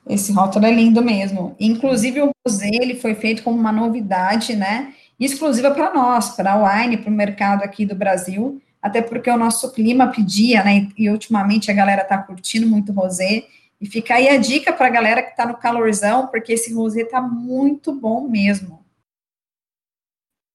Esse 0.08 0.32
rótulo 0.32 0.64
é 0.64 0.70
lindo 0.70 1.02
mesmo. 1.02 1.54
Inclusive, 1.60 2.22
o 2.22 2.30
rosé 2.46 2.70
ele 2.72 2.94
foi 2.94 3.14
feito 3.14 3.42
como 3.42 3.58
uma 3.58 3.72
novidade, 3.72 4.56
né? 4.56 4.94
Exclusiva 5.18 5.70
para 5.72 5.92
nós, 5.92 6.30
para 6.30 6.54
a 6.54 6.82
wine, 6.82 6.96
para 6.96 7.10
o 7.10 7.14
mercado 7.14 7.62
aqui 7.62 7.84
do 7.84 7.94
Brasil, 7.94 8.60
até 8.82 9.02
porque 9.02 9.30
o 9.30 9.36
nosso 9.36 9.72
clima 9.72 10.08
pedia, 10.08 10.64
né? 10.64 10.88
E 10.96 11.10
ultimamente 11.10 11.70
a 11.70 11.74
galera 11.74 12.02
está 12.02 12.18
curtindo 12.18 12.66
muito 12.66 12.92
rosé. 12.92 13.46
E 13.80 13.86
fica 13.86 14.14
aí 14.14 14.28
a 14.28 14.36
dica 14.36 14.72
para 14.72 14.86
a 14.86 14.90
galera 14.90 15.22
que 15.22 15.30
está 15.30 15.46
no 15.46 15.56
calorzão, 15.56 16.26
porque 16.26 16.52
esse 16.52 16.72
rosé 16.74 17.02
está 17.02 17.20
muito 17.20 17.92
bom 17.92 18.28
mesmo. 18.28 18.80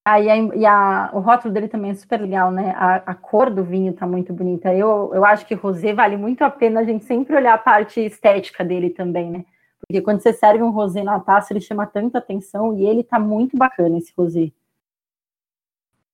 Ah, 0.08 0.20
e, 0.20 0.30
a, 0.30 0.36
e 0.36 0.64
a, 0.64 1.10
o 1.12 1.18
rótulo 1.18 1.52
dele 1.52 1.66
também 1.66 1.90
é 1.90 1.94
super 1.94 2.20
legal, 2.20 2.52
né? 2.52 2.72
A, 2.76 2.94
a 2.94 3.14
cor 3.14 3.50
do 3.50 3.64
vinho 3.64 3.90
está 3.90 4.06
muito 4.06 4.32
bonita. 4.32 4.72
Eu, 4.72 5.10
eu 5.12 5.24
acho 5.24 5.44
que 5.44 5.54
rosé 5.54 5.92
vale 5.92 6.16
muito 6.16 6.42
a 6.42 6.50
pena 6.50 6.80
a 6.80 6.84
gente 6.84 7.04
sempre 7.04 7.34
olhar 7.34 7.54
a 7.54 7.58
parte 7.58 8.00
estética 8.00 8.64
dele 8.64 8.90
também, 8.90 9.30
né? 9.32 9.44
Porque 9.80 10.00
quando 10.00 10.20
você 10.20 10.32
serve 10.32 10.62
um 10.62 10.70
rosé 10.70 11.02
na 11.02 11.18
taça, 11.18 11.52
ele 11.52 11.60
chama 11.60 11.86
tanta 11.86 12.18
atenção 12.18 12.78
e 12.78 12.86
ele 12.86 13.00
está 13.00 13.18
muito 13.18 13.56
bacana, 13.56 13.98
esse 13.98 14.12
rosé. 14.16 14.52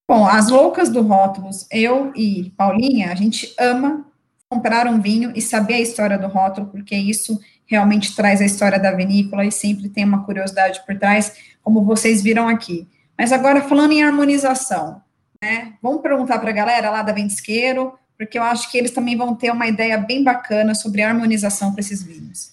Bom, 0.09 0.26
as 0.26 0.49
loucas 0.49 0.90
do 0.90 1.00
rótulos, 1.02 1.66
eu 1.71 2.12
e 2.14 2.50
Paulinha, 2.56 3.11
a 3.11 3.14
gente 3.14 3.54
ama 3.59 4.04
comprar 4.49 4.87
um 4.87 5.00
vinho 5.00 5.32
e 5.35 5.40
saber 5.40 5.75
a 5.75 5.80
história 5.80 6.18
do 6.18 6.26
rótulo, 6.26 6.66
porque 6.66 6.94
isso 6.94 7.40
realmente 7.64 8.14
traz 8.14 8.40
a 8.40 8.44
história 8.44 8.78
da 8.78 8.92
vinícola 8.92 9.47
e 9.47 9.50
sempre 9.50 9.88
tem 9.88 10.04
uma 10.04 10.25
curiosidade 10.25 10.82
por 10.85 10.99
trás, 10.99 11.35
como 11.62 11.85
vocês 11.85 12.23
viram 12.23 12.49
aqui. 12.49 12.87
Mas 13.16 13.32
agora, 13.32 13.62
falando 13.62 13.92
em 13.92 14.02
harmonização, 14.02 15.00
né, 15.42 15.73
vamos 15.82 16.02
perguntar 16.02 16.38
para 16.38 16.50
a 16.50 16.54
galera 16.54 16.90
lá 16.90 17.02
da 17.02 17.12
Ventisqueiro, 17.12 17.94
porque 18.18 18.38
eu 18.38 18.42
acho 18.42 18.71
que 18.71 18.76
eles 18.76 18.90
também 18.90 19.16
vão 19.16 19.35
ter 19.35 19.50
uma 19.50 19.66
ideia 19.66 19.97
bem 19.97 20.23
bacana 20.23 20.75
sobre 20.75 21.02
a 21.02 21.09
harmonização 21.09 21.73
para 21.73 21.80
esses 21.80 22.02
vinhos. 22.02 22.52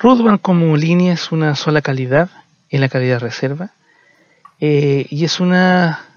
Rudman 0.00 0.38
como 0.38 0.74
línea 0.74 1.14
é 1.14 1.34
uma 1.34 1.54
sola 1.54 1.80
qualidade, 1.80 2.30
é 2.72 2.76
a 2.76 2.88
qualidade 2.88 3.24
reserva, 3.24 3.70
y 4.60 5.24
es 5.24 5.40
una 5.40 6.07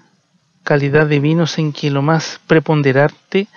calidad 0.64 1.06
de 1.06 1.20
vinos 1.20 1.58
en 1.58 1.72
que 1.72 1.90
lo 1.90 2.02
más 2.02 2.40
preponderante 2.46 3.48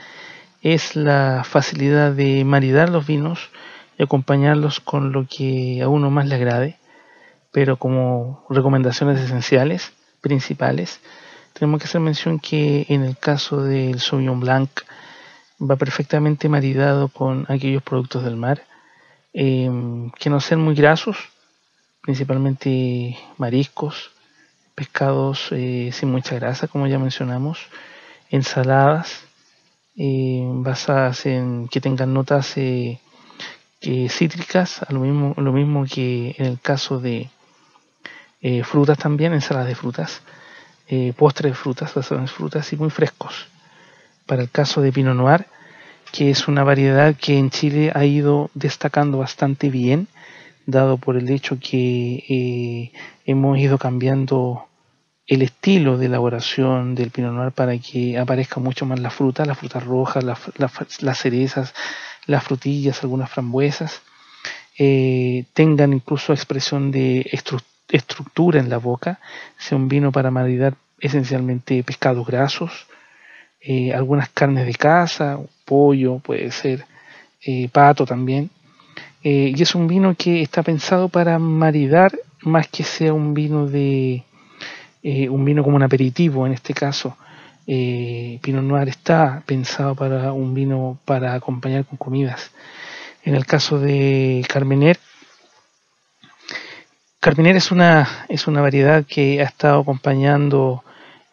es 0.62 0.96
la 0.96 1.44
facilidad 1.44 2.12
de 2.12 2.44
maridar 2.44 2.90
los 2.90 3.06
vinos 3.06 3.50
y 3.98 4.04
acompañarlos 4.04 4.80
con 4.80 5.12
lo 5.12 5.28
que 5.28 5.82
a 5.82 5.88
uno 5.88 6.10
más 6.10 6.28
le 6.28 6.36
agrade, 6.36 6.78
pero 7.52 7.78
como 7.78 8.46
recomendaciones 8.50 9.20
esenciales, 9.22 9.94
principales, 10.22 11.00
tenemos 11.54 11.80
que 11.80 11.86
hacer 11.86 12.02
mención 12.02 12.40
que 12.40 12.86
en 12.90 13.04
el 13.04 13.18
caso 13.18 13.64
del 13.64 14.00
Sauvignon 14.00 14.40
Blanc 14.40 14.70
va 15.62 15.76
perfectamente 15.76 16.50
maridado 16.50 17.08
con 17.08 17.46
aquellos 17.48 17.84
productos 17.84 18.24
del 18.24 18.36
mar, 18.36 18.64
eh, 19.34 19.70
que 20.20 20.30
no 20.30 20.40
sean 20.40 20.62
muy 20.62 20.76
grasos, 20.76 21.18
principalmente 22.02 23.18
mariscos, 23.38 24.12
pescados 24.76 25.48
eh, 25.52 25.90
sin 25.94 26.12
mucha 26.12 26.36
grasa, 26.36 26.68
como 26.68 26.86
ya 26.88 27.00
mencionamos, 27.00 27.68
ensaladas 28.30 29.24
eh, 29.96 30.44
basadas 30.44 31.26
en 31.26 31.70
que 31.70 31.80
tengan 31.80 32.14
notas 32.14 32.58
eh, 32.58 33.00
cítricas, 34.10 34.82
lo 34.90 35.00
mismo, 35.00 35.34
lo 35.38 35.54
mismo 35.54 35.86
que 35.86 36.36
en 36.38 36.46
el 36.46 36.60
caso 36.60 37.00
de 37.00 37.30
frutas 38.64 38.98
también, 38.98 39.34
ensaladas 39.34 39.70
de 39.70 39.76
frutas, 39.76 40.22
postres 41.18 41.52
de 41.52 41.56
frutas, 41.56 41.94
basadas 41.94 42.22
en 42.22 42.28
frutas 42.28 42.74
y 42.74 42.78
muy 42.78 42.90
frescos. 42.90 43.48
Para 44.26 44.42
el 44.42 44.50
caso 44.50 44.82
de 44.82 44.92
Pinot 44.92 45.16
Noir, 45.16 45.46
que 46.12 46.32
es 46.32 46.48
una 46.48 46.64
variedad 46.64 47.16
que 47.16 47.38
en 47.38 47.50
Chile 47.50 47.92
ha 47.94 48.06
ido 48.06 48.50
destacando 48.54 49.20
bastante 49.20 49.70
bien, 49.70 50.08
dado 50.66 50.98
por 50.98 51.18
el 51.18 51.30
hecho 51.30 51.60
que 51.60 52.92
hemos 53.26 53.58
ido 53.58 53.78
cambiando 53.78 54.68
el 55.28 55.42
estilo 55.42 55.98
de 55.98 56.06
elaboración 56.06 56.94
del 56.94 57.10
Pinot 57.10 57.34
Noir 57.34 57.52
para 57.52 57.78
que 57.80 58.18
aparezca 58.18 58.60
mucho 58.60 58.86
más 58.86 59.00
la 59.00 59.10
fruta, 59.10 59.46
las 59.46 59.58
frutas 59.58 59.84
rojas, 59.84 60.24
las 60.24 61.18
cerezas, 61.18 61.74
las 62.28 62.44
frutillas, 62.44 63.04
algunas 63.04 63.30
frambuesas, 63.30 64.02
eh, 64.78 65.46
tengan 65.54 65.94
incluso 65.94 66.34
expresión 66.34 66.92
de 66.92 67.30
estructura 67.90 68.60
en 68.60 68.70
la 68.70 68.78
boca, 68.78 69.20
sea 69.58 69.78
un 69.78 69.88
vino 69.88 70.12
para 70.12 70.32
maridar 70.32 70.76
esencialmente 71.00 71.84
pescados 71.84 72.28
grasos, 72.28 72.88
eh, 73.62 73.94
algunas 73.94 74.30
carnes 74.30 74.66
de 74.66 74.76
caza, 74.76 75.40
pollo, 75.66 76.20
puede 76.20 76.52
ser 76.52 76.86
eh, 77.42 77.68
pato 77.70 78.06
también. 78.06 78.50
Y 79.28 79.60
es 79.60 79.74
un 79.74 79.88
vino 79.88 80.14
que 80.16 80.44
está 80.44 80.62
pensado 80.62 81.10
para 81.10 81.40
maridar 81.40 82.12
más 82.42 82.68
que 82.68 82.84
sea 82.84 83.12
un 83.12 83.34
vino 83.34 83.66
de, 83.66 84.24
eh, 85.02 85.30
un 85.30 85.44
vino 85.44 85.64
como 85.64 85.76
un 85.76 85.84
aperitivo 85.84 86.46
en 86.46 86.54
este 86.54 86.74
caso. 86.74 87.18
Eh, 87.68 88.40
Pinot 88.42 88.64
Noir 88.64 88.90
está 88.90 89.44
pensado 89.46 89.96
para 89.96 90.32
un 90.32 90.54
vino 90.54 91.00
para 91.06 91.34
acompañar 91.34 91.86
con 91.86 91.98
comidas. 91.98 92.52
En 93.24 93.36
el 93.36 93.46
caso 93.46 93.80
de 93.80 94.46
Carmener, 94.48 95.00
Carmener 97.20 97.56
es 97.56 97.72
una, 97.72 98.08
es 98.30 98.46
una 98.48 98.62
variedad 98.62 99.04
que 99.04 99.42
ha 99.42 99.46
estado 99.46 99.82
acompañando 99.82 100.84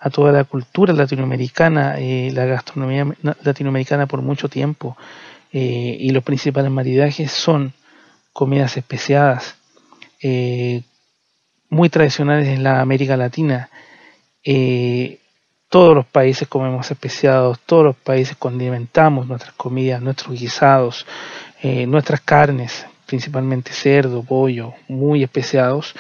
a 0.01 0.09
toda 0.09 0.33
la 0.33 0.45
cultura 0.45 0.95
latinoamericana, 0.95 1.99
eh, 1.99 2.31
la 2.33 2.47
gastronomía 2.47 3.07
latinoamericana 3.43 4.07
por 4.07 4.23
mucho 4.23 4.49
tiempo. 4.49 4.97
y 5.55 6.09
los 6.11 6.25
principales 6.25 6.71
maridajes 6.71 7.31
son 7.31 7.75
comidas 8.33 8.77
especiadas, 8.77 9.57
muy 11.73 11.89
tradicionales 11.89 12.49
en 12.49 12.62
la 12.62 12.83
América 12.83 13.17
Latina. 13.17 13.71
Eh, 14.45 15.19
todos 15.71 15.95
los 15.95 16.05
países 16.05 16.47
comemos 16.47 16.91
especiados, 16.91 17.59
todos 17.61 17.83
los 17.83 17.97
países 17.97 18.37
condimentamos 18.37 19.27
nuestras 19.27 19.55
comidas, 19.55 20.03
nuestros 20.03 20.39
guisados, 20.39 21.07
eh, 21.62 21.87
nuestras 21.87 22.21
carnes, 22.21 22.85
principalmente 23.07 23.73
cerdo, 23.73 24.23
pollo, 24.23 24.75
muy 24.87 25.23
especiados. 25.23 25.95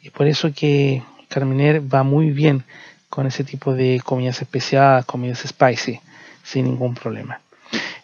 Y 0.00 0.10
por 0.10 0.28
eso 0.28 0.52
que 0.54 1.02
Carminer 1.26 1.82
va 1.92 2.04
muy 2.04 2.30
bien 2.30 2.62
con 3.08 3.26
ese 3.26 3.42
tipo 3.42 3.74
de 3.74 4.00
comidas 4.04 4.40
especiadas, 4.40 5.04
comidas 5.06 5.42
spicy, 5.44 5.98
sin 6.44 6.66
ningún 6.66 6.94
problema. 6.94 7.40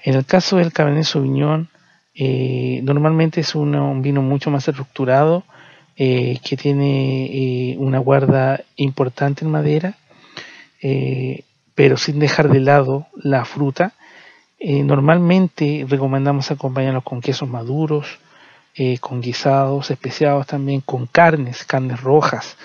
En 0.03 0.15
el 0.15 0.25
caso 0.27 0.57
del 0.57 0.73
Cabernet 0.73 1.05
Sauvignon, 1.05 1.69
eh, 2.15 2.81
normalmente 2.83 3.41
es 3.41 3.55
un 3.55 4.03
vino 4.03 4.23
mucho 4.23 4.51
más 4.51 4.69
estructurado, 4.69 5.45
eh, 5.97 6.39
que 6.45 6.57
tiene 6.57 7.27
eh, 7.73 7.77
una 7.79 7.99
guarda 7.99 8.63
importante 8.77 9.45
en 9.45 9.51
madera, 9.51 9.97
pero 11.75 11.97
sin 11.97 12.19
dejar 12.19 12.49
de 12.49 12.61
lado 12.61 13.07
la 13.15 13.45
fruta. 13.45 13.93
normalmente 14.61 15.87
recomendamos 15.89 16.51
acompañarlos 16.51 17.05
con 17.05 17.21
quesos 17.21 17.49
maduros, 17.49 18.19
con 19.01 19.21
guisados 19.21 19.91
especiados 19.91 20.47
también, 20.47 20.81
con 20.81 21.07
carnes, 21.07 21.65
carnes 21.65 22.01
rojas. 22.01 22.57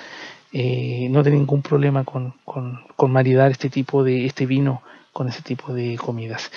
no 0.52 1.22
tiene 1.22 1.38
ningún 1.38 1.62
problema 1.62 2.04
con, 2.04 2.34
con, 2.44 3.12
maridar 3.12 3.52
este 3.52 3.70
tipo 3.70 4.04
de 4.04 4.26
este 4.26 4.48
vino 4.48 4.82
con 5.18 5.28
ese 5.28 5.42
tipo 5.42 5.74
de 5.74 5.96
comidas. 5.98 6.52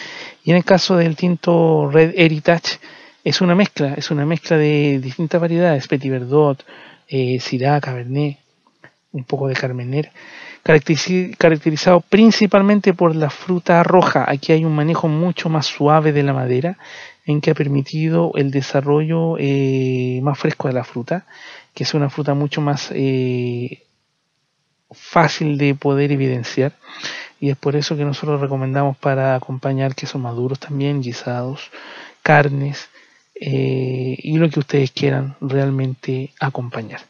Y 0.44 0.50
en 0.50 0.58
el 0.58 0.64
caso 0.66 0.94
del 0.94 1.16
tinto 1.16 1.88
Red 1.90 2.12
Heritage, 2.14 2.78
es 3.24 3.40
una 3.40 3.54
mezcla, 3.54 3.94
es 3.94 4.10
una 4.10 4.26
mezcla 4.26 4.58
de 4.58 4.98
distintas 4.98 5.40
variedades, 5.40 5.88
Petit 5.88 6.10
Verdot, 6.10 6.62
eh, 7.08 7.40
Syrah, 7.40 7.80
Cabernet, 7.80 8.36
un 9.12 9.24
poco 9.24 9.48
de 9.48 9.54
Carmener, 9.54 10.12
caracterizado 10.62 12.02
principalmente 12.02 12.92
por 12.92 13.16
la 13.16 13.30
fruta 13.30 13.82
roja. 13.82 14.26
Aquí 14.28 14.52
hay 14.52 14.66
un 14.66 14.74
manejo 14.74 15.08
mucho 15.08 15.48
más 15.48 15.64
suave 15.64 16.12
de 16.12 16.22
la 16.22 16.34
madera, 16.34 16.76
en 17.24 17.40
que 17.40 17.52
ha 17.52 17.54
permitido 17.54 18.32
el 18.34 18.50
desarrollo 18.50 19.36
eh, 19.38 20.20
más 20.22 20.38
fresco 20.38 20.68
de 20.68 20.74
la 20.74 20.84
fruta, 20.84 21.24
que 21.72 21.84
es 21.84 21.94
una 21.94 22.10
fruta 22.10 22.34
mucho 22.34 22.60
más 22.60 22.90
eh, 22.94 23.84
fácil 24.90 25.56
de 25.56 25.74
poder 25.74 26.12
evidenciar. 26.12 26.74
Y 27.40 27.48
es 27.48 27.56
por 27.56 27.74
eso 27.74 27.96
que 27.96 28.04
nosotros 28.04 28.38
recomendamos 28.40 28.98
para 28.98 29.34
acompañar 29.34 29.94
quesos 29.94 30.20
maduros 30.20 30.60
también, 30.60 31.00
guisados, 31.00 31.70
carnes, 32.22 32.90
é, 33.40 34.16
e 34.22 34.38
o 34.38 34.50
que 34.50 34.60
vocês 34.60 34.90
queiram 34.90 35.34
realmente 35.40 36.30
acompanhar. 36.38 37.00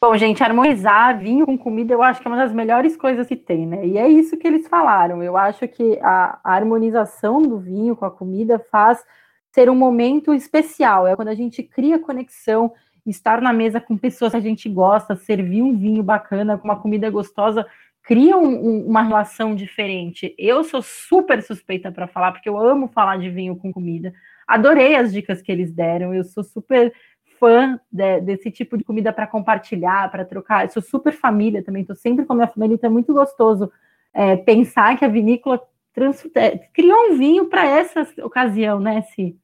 Bom, 0.00 0.16
gente, 0.16 0.42
harmonizar 0.42 1.18
vinho 1.18 1.44
com 1.44 1.56
comida 1.56 1.92
eu 1.92 2.02
acho 2.02 2.20
que 2.20 2.26
é 2.26 2.30
uma 2.30 2.38
das 2.38 2.52
melhores 2.52 2.96
coisas 2.96 3.28
que 3.28 3.36
tem, 3.36 3.66
né? 3.66 3.86
E 3.86 3.98
é 3.98 4.08
isso 4.08 4.38
que 4.38 4.48
eles 4.48 4.66
falaram. 4.66 5.22
Eu 5.22 5.36
acho 5.36 5.68
que 5.68 5.98
a, 6.02 6.40
a 6.42 6.54
harmonização 6.54 7.42
do 7.42 7.58
vinho 7.58 7.94
com 7.94 8.06
a 8.06 8.10
comida 8.10 8.58
faz 8.58 9.04
ser 9.52 9.68
um 9.68 9.76
momento 9.76 10.32
especial. 10.32 11.06
É 11.06 11.14
quando 11.14 11.28
a 11.28 11.34
gente 11.34 11.62
cria 11.62 12.00
conexão, 12.00 12.72
estar 13.06 13.40
na 13.40 13.52
mesa 13.52 13.80
com 13.80 13.96
pessoas 13.96 14.32
que 14.32 14.38
a 14.38 14.40
gente 14.40 14.68
gosta, 14.68 15.14
servir 15.14 15.62
um 15.62 15.76
vinho 15.76 16.02
bacana, 16.02 16.56
com 16.56 16.64
uma 16.64 16.80
comida 16.80 17.10
gostosa, 17.10 17.66
cria 18.02 18.36
um, 18.36 18.48
um, 18.48 18.86
uma 18.86 19.02
relação 19.02 19.54
diferente. 19.54 20.34
Eu 20.38 20.64
sou 20.64 20.82
super 20.82 21.42
suspeita 21.42 21.90
para 21.92 22.06
falar, 22.06 22.32
porque 22.32 22.48
eu 22.48 22.58
amo 22.58 22.88
falar 22.88 23.18
de 23.18 23.30
vinho 23.30 23.56
com 23.56 23.72
comida 23.72 24.12
adorei 24.46 24.94
as 24.94 25.12
dicas 25.12 25.40
que 25.40 25.50
eles 25.50 25.72
deram. 25.72 26.14
Eu 26.14 26.24
sou 26.24 26.44
super 26.44 26.92
fã 27.38 27.80
de, 27.90 28.20
desse 28.20 28.50
tipo 28.50 28.76
de 28.76 28.84
comida 28.84 29.12
para 29.12 29.26
compartilhar, 29.26 30.10
para 30.10 30.24
trocar. 30.24 30.64
Eu 30.64 30.70
sou 30.70 30.82
super 30.82 31.12
família 31.12 31.62
também, 31.62 31.82
estou 31.82 31.96
sempre 31.96 32.24
com 32.24 32.32
a 32.34 32.36
minha 32.36 32.48
família, 32.48 32.74
então 32.74 32.88
é 32.88 32.92
muito 32.92 33.12
gostoso 33.12 33.72
é, 34.12 34.36
pensar 34.36 34.96
que 34.98 35.04
a 35.04 35.08
vinícola 35.08 35.60
trans, 35.94 36.24
é, 36.34 36.58
criou 36.72 37.10
um 37.10 37.16
vinho 37.16 37.46
para 37.46 37.66
essa 37.66 38.06
ocasião, 38.22 38.78
né, 38.78 39.02
Si? 39.14 39.36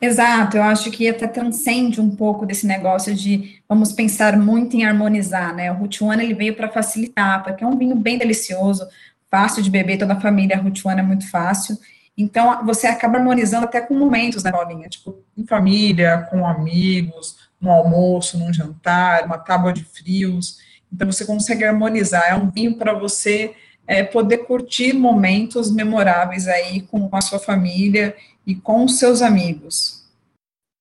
Exato, 0.00 0.56
eu 0.56 0.62
acho 0.62 0.90
que 0.90 1.08
até 1.08 1.26
transcende 1.26 2.00
um 2.00 2.14
pouco 2.14 2.46
desse 2.46 2.66
negócio 2.66 3.14
de 3.14 3.60
vamos 3.68 3.92
pensar 3.92 4.36
muito 4.36 4.76
em 4.76 4.84
harmonizar, 4.84 5.54
né? 5.54 5.72
O 5.72 5.88
One 6.04 6.22
ele 6.22 6.34
veio 6.34 6.54
para 6.54 6.68
facilitar, 6.68 7.42
porque 7.42 7.64
é 7.64 7.66
um 7.66 7.76
vinho 7.76 7.96
bem 7.96 8.18
delicioso, 8.18 8.86
fácil 9.30 9.62
de 9.62 9.70
beber, 9.70 9.98
toda 9.98 10.14
a 10.14 10.20
família 10.20 10.58
Root 10.58 10.86
One 10.86 11.00
é 11.00 11.02
muito 11.02 11.28
fácil, 11.30 11.76
então, 12.18 12.66
você 12.66 12.88
acaba 12.88 13.16
harmonizando 13.16 13.66
até 13.66 13.80
com 13.80 13.94
momentos, 13.94 14.42
né, 14.42 14.50
Paulinha? 14.50 14.88
Tipo, 14.88 15.22
em 15.36 15.46
família, 15.46 16.26
com 16.28 16.44
amigos, 16.44 17.36
no 17.60 17.70
almoço, 17.70 18.36
num 18.36 18.52
jantar, 18.52 19.24
uma 19.24 19.38
tábua 19.38 19.72
de 19.72 19.84
frios. 19.84 20.58
Então, 20.92 21.10
você 21.10 21.24
consegue 21.24 21.64
harmonizar. 21.64 22.24
É 22.28 22.34
um 22.34 22.50
vinho 22.50 22.74
para 22.76 22.92
você 22.92 23.54
é, 23.86 24.02
poder 24.02 24.38
curtir 24.38 24.94
momentos 24.94 25.70
memoráveis 25.70 26.48
aí 26.48 26.82
com 26.82 27.08
a 27.12 27.20
sua 27.20 27.38
família 27.38 28.16
e 28.48 28.54
com 28.54 28.84
os 28.84 28.98
seus 28.98 29.20
amigos. 29.20 30.08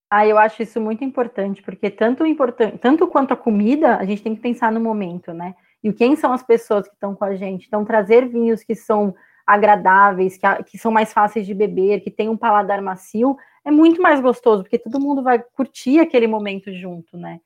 Ah, 0.10 0.26
eu 0.26 0.38
acho 0.38 0.64
isso 0.64 0.80
muito 0.80 1.04
importante, 1.04 1.62
porque 1.62 1.90
tanto, 1.90 2.26
importante, 2.26 2.78
tanto 2.78 3.06
quanto 3.08 3.34
a 3.34 3.38
comida, 3.38 3.98
a 3.98 4.06
gente 4.06 4.24
tem 4.24 4.34
que 4.34 4.42
pensar 4.42 4.72
no 4.72 4.80
momento, 4.80 5.34
né? 5.34 5.54
E 5.84 5.92
quem 5.92 6.16
são 6.16 6.32
as 6.32 6.42
pessoas 6.42 6.88
que 6.88 6.94
estão 6.94 7.14
com 7.14 7.26
a 7.26 7.36
gente? 7.36 7.68
Então, 7.68 7.84
trazer 7.84 8.26
vinhos 8.30 8.64
que 8.64 8.74
são 8.74 9.14
agradáveis, 9.46 10.38
que, 10.38 10.64
que 10.64 10.78
são 10.78 10.94
mais 10.94 11.12
fáceis 11.12 11.46
de 11.46 11.54
beber, 11.54 12.00
que 12.00 12.10
tem 12.10 12.30
um 12.30 12.38
paladar 12.38 12.82
macio, 12.82 13.38
é 13.66 13.72
muito 13.72 14.02
mais 14.02 14.22
gostoso, 14.22 14.64
porque 14.64 14.80
todo 14.80 15.00
mundo 15.00 15.22
vai 15.22 15.40
curtir 15.40 16.00
aquele 16.00 16.26
momento 16.26 16.72
junto, 16.74 17.18
né? 17.18 17.42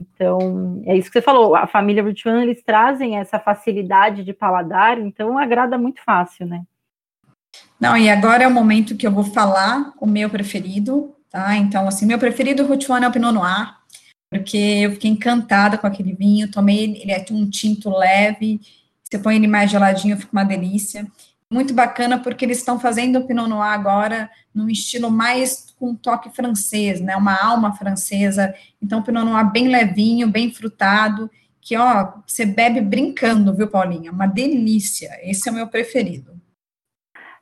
Então, 0.00 0.80
é 0.86 0.96
isso 0.96 1.08
que 1.10 1.18
você 1.18 1.22
falou, 1.22 1.54
a 1.54 1.66
família 1.66 2.02
Virtuan, 2.02 2.42
eles 2.42 2.62
trazem 2.62 3.18
essa 3.18 3.38
facilidade 3.38 4.24
de 4.24 4.32
paladar, 4.32 4.98
então 4.98 5.36
agrada 5.36 5.76
muito 5.76 6.02
fácil, 6.02 6.46
né? 6.46 6.64
Não, 7.80 7.96
e 7.96 8.10
agora 8.10 8.44
é 8.44 8.48
o 8.48 8.52
momento 8.52 8.96
que 8.96 9.06
eu 9.06 9.12
vou 9.12 9.24
falar 9.24 9.92
o 10.00 10.06
meu 10.06 10.28
preferido, 10.28 11.14
tá? 11.30 11.56
Então, 11.56 11.86
assim, 11.86 12.06
meu 12.06 12.18
preferido 12.18 12.66
Rotuano 12.66 13.04
é 13.04 13.08
o 13.08 13.12
Pinot 13.12 13.32
Noir, 13.32 13.74
porque 14.30 14.56
eu 14.56 14.92
fiquei 14.92 15.10
encantada 15.10 15.78
com 15.78 15.86
aquele 15.86 16.12
vinho, 16.12 16.50
tomei 16.50 16.84
ele, 16.84 17.12
é 17.12 17.24
um 17.30 17.48
tinto 17.48 17.88
leve, 17.90 18.60
você 19.02 19.18
põe 19.18 19.36
ele 19.36 19.46
mais 19.46 19.70
geladinho, 19.70 20.18
fica 20.18 20.32
uma 20.32 20.44
delícia. 20.44 21.06
Muito 21.50 21.72
bacana, 21.72 22.18
porque 22.18 22.44
eles 22.44 22.58
estão 22.58 22.78
fazendo 22.78 23.20
o 23.20 23.26
Pinot 23.26 23.48
Noir 23.48 23.72
agora 23.72 24.28
num 24.54 24.68
estilo 24.68 25.10
mais 25.10 25.74
com 25.78 25.94
toque 25.94 26.28
francês, 26.30 27.00
né, 27.00 27.16
uma 27.16 27.40
alma 27.40 27.72
francesa, 27.74 28.52
então 28.82 28.98
o 28.98 29.02
Pinot 29.02 29.24
Noir 29.24 29.50
bem 29.50 29.68
levinho, 29.68 30.28
bem 30.28 30.52
frutado, 30.52 31.30
que, 31.60 31.76
ó, 31.76 32.14
você 32.26 32.46
bebe 32.46 32.80
brincando, 32.80 33.54
viu, 33.54 33.68
Paulinha? 33.68 34.10
Uma 34.10 34.26
delícia, 34.26 35.10
esse 35.22 35.48
é 35.48 35.52
o 35.52 35.54
meu 35.54 35.66
preferido. 35.66 36.37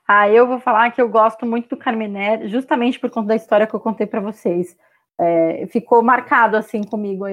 Ah, 0.09 0.29
eu 0.29 0.47
vou 0.47 0.61
falar 0.61 0.91
que 0.93 1.01
eu 1.03 1.09
gosto 1.09 1.45
muito 1.45 1.69
do 1.69 1.77
Carmener, 1.77 2.47
justamente 2.49 2.99
por 2.99 3.11
conta 3.11 3.29
da 3.29 3.37
história 3.37 3.67
que 3.67 3.75
eu 3.75 3.81
contei 3.81 4.07
para 4.07 4.21
vocês. 4.21 4.77
É, 5.19 5.67
ficou 5.69 6.03
marcado 6.03 6.57
assim 6.57 6.83
comigo, 6.83 7.25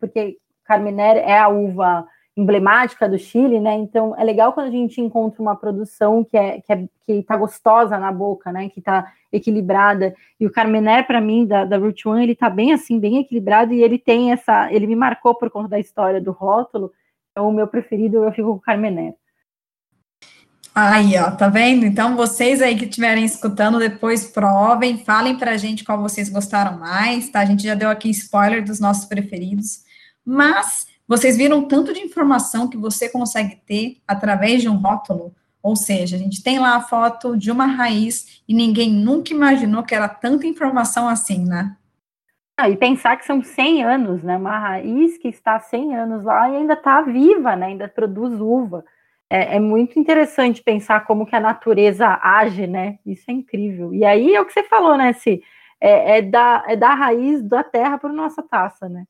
porque 0.00 0.38
Carmener 0.64 1.16
é 1.18 1.38
a 1.38 1.48
uva 1.48 2.06
emblemática 2.36 3.08
do 3.08 3.18
Chile, 3.18 3.58
né? 3.60 3.74
Então 3.74 4.14
é 4.18 4.22
legal 4.22 4.52
quando 4.52 4.68
a 4.68 4.70
gente 4.70 5.00
encontra 5.00 5.40
uma 5.40 5.56
produção 5.56 6.22
que 6.22 6.36
é 6.36 6.60
que, 6.60 6.72
é, 6.72 6.88
que 7.04 7.22
tá 7.22 7.36
gostosa 7.36 7.98
na 7.98 8.12
boca, 8.12 8.52
né? 8.52 8.68
Que 8.68 8.80
tá 8.80 9.10
equilibrada. 9.32 10.14
E 10.38 10.46
o 10.46 10.52
Carmener, 10.52 11.06
para 11.06 11.20
mim, 11.20 11.46
da, 11.46 11.64
da 11.64 11.78
Route 11.78 12.06
One, 12.08 12.22
ele 12.22 12.34
tá 12.34 12.50
bem 12.50 12.72
assim, 12.72 13.00
bem 13.00 13.18
equilibrado, 13.18 13.72
e 13.72 13.82
ele 13.82 13.98
tem 13.98 14.32
essa. 14.32 14.70
Ele 14.72 14.86
me 14.86 14.96
marcou 14.96 15.34
por 15.34 15.50
conta 15.50 15.68
da 15.68 15.78
história 15.78 16.20
do 16.20 16.32
rótulo. 16.32 16.92
Então, 17.30 17.48
o 17.48 17.52
meu 17.52 17.66
preferido 17.66 18.24
eu 18.24 18.32
fico 18.32 18.50
com 18.50 18.56
o 18.56 18.60
Carmener. 18.60 19.14
Aí, 20.78 21.16
ó, 21.16 21.30
tá 21.30 21.48
vendo? 21.48 21.86
Então, 21.86 22.14
vocês 22.14 22.60
aí 22.60 22.76
que 22.76 22.84
estiverem 22.84 23.24
escutando, 23.24 23.78
depois 23.78 24.26
provem, 24.26 25.02
falem 25.02 25.34
pra 25.34 25.56
gente 25.56 25.82
qual 25.82 25.98
vocês 26.02 26.28
gostaram 26.28 26.78
mais, 26.78 27.30
tá? 27.30 27.40
A 27.40 27.46
gente 27.46 27.62
já 27.62 27.74
deu 27.74 27.88
aqui 27.88 28.10
spoiler 28.10 28.62
dos 28.62 28.78
nossos 28.78 29.06
preferidos, 29.06 29.84
mas 30.22 30.86
vocês 31.08 31.34
viram 31.34 31.66
tanto 31.66 31.94
de 31.94 32.00
informação 32.00 32.68
que 32.68 32.76
você 32.76 33.08
consegue 33.08 33.56
ter 33.66 34.02
através 34.06 34.60
de 34.60 34.68
um 34.68 34.76
rótulo, 34.76 35.34
ou 35.62 35.74
seja, 35.74 36.14
a 36.14 36.18
gente 36.18 36.42
tem 36.42 36.58
lá 36.58 36.76
a 36.76 36.82
foto 36.82 37.38
de 37.38 37.50
uma 37.50 37.64
raiz 37.64 38.42
e 38.46 38.52
ninguém 38.52 38.92
nunca 38.92 39.32
imaginou 39.32 39.82
que 39.82 39.94
era 39.94 40.10
tanta 40.10 40.46
informação 40.46 41.08
assim, 41.08 41.42
né? 41.42 41.74
Ah, 42.54 42.68
e 42.68 42.76
pensar 42.76 43.16
que 43.16 43.24
são 43.24 43.42
100 43.42 43.82
anos, 43.82 44.22
né? 44.22 44.36
Uma 44.36 44.58
raiz 44.58 45.16
que 45.16 45.28
está 45.28 45.58
100 45.58 45.96
anos 45.96 46.22
lá 46.22 46.50
e 46.50 46.56
ainda 46.56 46.74
está 46.74 47.00
viva, 47.00 47.56
né? 47.56 47.68
Ainda 47.68 47.88
produz 47.88 48.38
uva 48.38 48.84
é, 49.28 49.56
é, 49.56 49.60
muito 49.60 49.98
interessante 49.98 50.62
pensar 50.62 51.04
como 51.04 51.26
que 51.26 51.34
a 51.34 51.40
natureza 51.40 52.18
age, 52.22 52.66
né? 52.66 52.98
Isso 53.04 53.24
é 53.28 53.32
incrível. 53.32 53.92
E 53.92 54.04
aí 54.04 54.34
é 54.34 54.40
o 54.40 54.44
que 54.44 54.52
você 54.52 54.62
falou, 54.62 54.96
né, 54.96 55.12
Si? 55.12 55.42
É, 55.80 56.18
é, 56.18 56.22
da, 56.22 56.64
é 56.66 56.76
da 56.76 56.94
raiz 56.94 57.42
da 57.42 57.62
terra 57.62 57.98
para 57.98 58.12
nossa 58.12 58.42
taça, 58.42 58.88
né? 58.88 59.04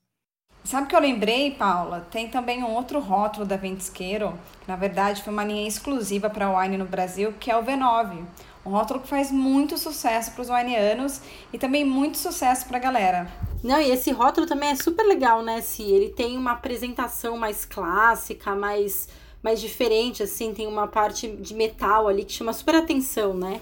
Sabe 0.65 0.87
o 0.87 0.89
que 0.89 0.97
eu 0.97 1.01
lembrei, 1.01 1.53
Paula? 1.53 2.09
Tem 2.11 2.29
também 2.29 2.65
um 2.65 2.75
outro 2.75 2.99
rótulo 2.99 3.47
da 3.47 3.57
Ventisqueiro, 3.57 4.33
que 4.61 4.67
na 4.67 4.75
verdade 4.75 5.23
foi 5.23 5.33
uma 5.33 5.45
linha 5.45 5.69
exclusiva 5.69 6.29
para 6.29 6.59
wine 6.59 6.77
no 6.77 6.87
Brasil, 6.87 7.33
que 7.39 7.53
é 7.53 7.57
o 7.57 7.63
V9. 7.63 8.25
Um 8.65 8.71
rótulo 8.71 8.99
que 8.99 9.07
faz 9.07 9.31
muito 9.31 9.79
sucesso 9.79 10.33
para 10.33 10.43
os 10.43 10.51
wineanos 10.51 11.21
e 11.53 11.59
também 11.59 11.85
muito 11.85 12.19
sucesso 12.19 12.67
para 12.67 12.79
a 12.79 12.81
galera. 12.81 13.29
Não, 13.63 13.81
e 13.81 13.93
esse 13.93 14.11
rótulo 14.11 14.45
também 14.45 14.71
é 14.71 14.75
super 14.75 15.05
legal, 15.05 15.41
né, 15.41 15.61
Si? 15.61 15.85
Ele 15.85 16.09
tem 16.09 16.37
uma 16.37 16.53
apresentação 16.53 17.37
mais 17.37 17.65
clássica, 17.65 18.57
mais 18.57 19.09
mais 19.47 19.61
diferente, 19.61 20.25
assim, 20.25 20.53
tem 20.53 20.67
uma 20.67 20.89
parte 20.89 21.29
de 21.29 21.55
metal 21.55 22.09
ali 22.09 22.25
que 22.25 22.33
chama 22.33 22.53
super 22.53 22.75
atenção, 22.75 23.33
né? 23.33 23.61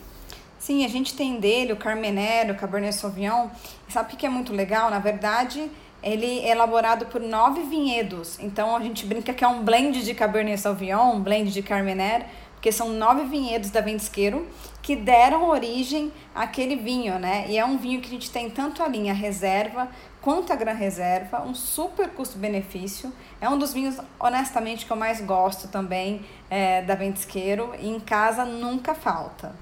Sim, 0.58 0.82
a 0.82 0.88
gente 0.88 1.14
tem 1.14 1.38
dele 1.38 1.74
o 1.74 1.76
Carmener, 1.76 2.50
o 2.50 2.54
Cabernet 2.54 2.94
Sauvignon. 2.94 3.48
Sabe 3.90 4.14
o 4.14 4.16
que 4.16 4.24
é 4.24 4.30
muito 4.30 4.50
legal? 4.50 4.88
Na 4.88 4.98
verdade, 4.98 5.70
ele 6.02 6.40
é 6.40 6.52
elaborado 6.52 7.04
por 7.04 7.20
nove 7.20 7.60
vinhedos. 7.64 8.38
Então 8.40 8.74
a 8.74 8.80
gente 8.80 9.04
brinca 9.04 9.34
que 9.34 9.44
é 9.44 9.46
um 9.46 9.62
blend 9.62 10.02
de 10.02 10.14
Cabernet 10.14 10.58
Sauvignon, 10.58 11.16
um 11.16 11.20
blend 11.20 11.52
de 11.52 11.60
Carmener, 11.60 12.28
porque 12.64 12.72
são 12.72 12.88
nove 12.88 13.24
vinhedos 13.24 13.68
da 13.68 13.82
Ventisqueiro 13.82 14.48
que 14.80 14.96
deram 14.96 15.50
origem 15.50 16.10
àquele 16.34 16.76
vinho, 16.76 17.18
né? 17.18 17.44
E 17.46 17.58
é 17.58 17.64
um 17.64 17.76
vinho 17.76 18.00
que 18.00 18.06
a 18.06 18.10
gente 18.10 18.30
tem 18.30 18.48
tanto 18.48 18.82
a 18.82 18.88
linha 18.88 19.12
reserva 19.12 19.90
quanto 20.22 20.50
a 20.50 20.56
Gran 20.56 20.72
Reserva, 20.72 21.42
um 21.42 21.54
super 21.54 22.08
custo-benefício. 22.08 23.12
É 23.38 23.50
um 23.50 23.58
dos 23.58 23.74
vinhos, 23.74 23.98
honestamente, 24.18 24.86
que 24.86 24.90
eu 24.90 24.96
mais 24.96 25.20
gosto 25.20 25.68
também 25.68 26.24
é, 26.48 26.80
da 26.80 26.94
Ventisqueiro 26.94 27.74
e 27.78 27.86
em 27.86 28.00
casa 28.00 28.46
nunca 28.46 28.94
falta. 28.94 29.54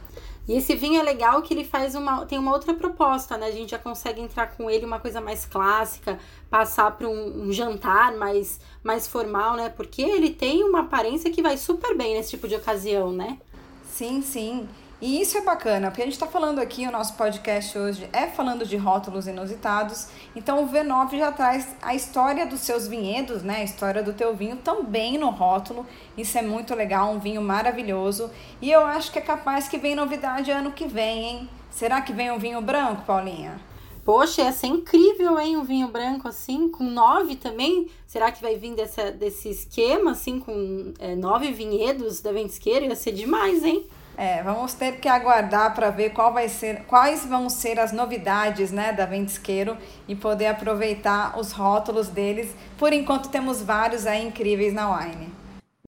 E 0.49 0.55
esse 0.55 0.75
vinho 0.75 1.01
é 1.01 1.03
legal 1.03 1.41
que 1.41 1.55
ele 1.55 1.65
faz 1.65 1.95
uma 1.95 2.27
tem 2.27 2.39
uma 2.39 2.53
outra 2.53 2.75
proposta, 2.75 3.37
né? 3.39 3.47
A 3.47 3.53
gente 3.53 3.71
já 3.71 3.79
consegue 3.79 4.21
entrar 4.21 4.49
com 4.49 4.69
ele 4.69 4.85
uma 4.85 4.99
coisa 4.99 5.21
mais 5.21 5.47
clássica, 5.47 6.19
passar 6.51 6.91
para 6.93 7.09
um, 7.09 7.45
um, 7.45 7.53
jantar 7.53 8.17
mais 8.17 8.61
mais 8.83 9.07
formal, 9.07 9.57
né? 9.57 9.69
Porque 9.69 10.03
ele 10.03 10.31
tem 10.31 10.65
uma 10.65 10.81
aparência 10.81 11.31
que 11.31 11.43
vai 11.43 11.57
super 11.57 11.97
bem 11.97 12.15
nesse 12.15 12.31
tipo 12.31 12.49
de 12.49 12.57
ocasião, 12.57 13.13
né? 13.13 13.39
Sim, 13.85 14.21
sim. 14.21 14.69
E 15.03 15.21
isso 15.21 15.37
é 15.37 15.41
bacana, 15.41 15.89
porque 15.89 16.01
a 16.01 16.05
gente 16.05 16.15
está 16.15 16.29
falando 16.29 16.61
aqui, 16.61 16.87
o 16.87 16.91
nosso 16.93 17.15
podcast 17.15 17.77
hoje 17.77 18.09
é 18.13 18.29
falando 18.29 18.65
de 18.65 18.77
rótulos 18.77 19.27
inusitados, 19.27 20.07
então 20.37 20.63
o 20.63 20.69
V9 20.69 21.19
já 21.19 21.33
traz 21.33 21.75
a 21.83 21.93
história 21.93 22.47
dos 22.47 22.61
seus 22.61 22.87
vinhedos, 22.87 23.43
né? 23.43 23.57
A 23.57 23.65
história 23.65 24.01
do 24.01 24.13
teu 24.13 24.37
vinho 24.37 24.59
também 24.59 25.19
no 25.19 25.29
rótulo. 25.31 25.85
Isso 26.17 26.39
é 26.39 26.43
muito 26.43 26.73
legal, 26.73 27.11
um 27.11 27.19
vinho 27.19 27.43
maravilhoso. 27.43 28.31
E 28.61 28.71
eu 28.71 28.87
acho 28.87 29.11
que 29.11 29.19
é 29.19 29.23
capaz 29.23 29.67
que 29.67 29.77
vem 29.77 29.97
novidade 29.97 30.53
ano 30.53 30.71
que 30.71 30.87
vem, 30.87 31.25
hein? 31.25 31.49
Será 31.69 32.01
que 32.01 32.13
vem 32.13 32.31
um 32.31 32.39
vinho 32.39 32.61
branco, 32.61 33.03
Paulinha? 33.05 33.61
Poxa, 34.05 34.43
ia 34.43 34.53
ser 34.53 34.69
incrível, 34.69 35.37
hein? 35.37 35.57
Um 35.57 35.65
vinho 35.65 35.89
branco 35.89 36.29
assim, 36.29 36.69
com 36.69 36.85
nove 36.85 37.35
também. 37.35 37.89
Será 38.07 38.31
que 38.31 38.41
vai 38.41 38.55
vir 38.55 38.77
dessa, 38.77 39.11
desse 39.11 39.49
esquema, 39.49 40.13
assim, 40.13 40.39
com 40.39 40.95
é, 41.01 41.17
nove 41.17 41.51
vinhedos 41.51 42.21
da 42.21 42.31
Ventisqueira? 42.31 42.87
Ia 42.87 42.95
ser 42.95 43.11
demais, 43.11 43.65
hein? 43.65 43.85
É, 44.17 44.43
vamos 44.43 44.75
ter 44.75 44.99
que 44.99 45.09
aguardar 45.09 45.75
para 45.75 45.91
ver 45.91 46.11
qual 46.11 46.33
vai 46.33 46.49
ser, 46.49 46.83
quais 46.87 47.25
vão 47.25 47.49
ser 47.49 47.81
as 47.81 47.93
novidades 47.93 48.71
né, 48.71 48.93
da 48.93 49.07
Ventisqueiro 49.07 49.77
e 50.07 50.15
poder 50.15 50.47
aproveitar 50.47 51.39
os 51.39 51.53
rótulos 51.53 52.09
deles. 52.09 52.55
Por 52.77 52.93
enquanto 52.93 53.31
temos 53.31 53.63
vários 53.63 54.07
aí 54.07 54.27
incríveis 54.27 54.75
na 54.75 54.95
Wine. 54.95 55.29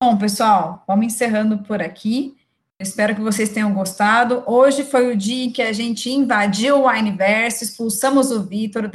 Bom, 0.03 0.17
pessoal, 0.17 0.83
vamos 0.87 1.07
encerrando 1.07 1.59
por 1.59 1.83
aqui. 1.83 2.37
espero 2.81 3.15
que 3.15 3.21
vocês 3.21 3.51
tenham 3.51 3.73
gostado. 3.73 4.43
Hoje 4.47 4.85
foi 4.85 5.13
o 5.13 5.17
dia 5.17 5.45
em 5.45 5.51
que 5.51 5.63
a 5.63 5.73
gente 5.73 6.11
invadiu 6.11 6.79
o 6.79 6.89
Wineverse, 6.89 7.65
expulsamos 7.65 8.31
o 8.31 8.43
Vitor, 8.43 8.91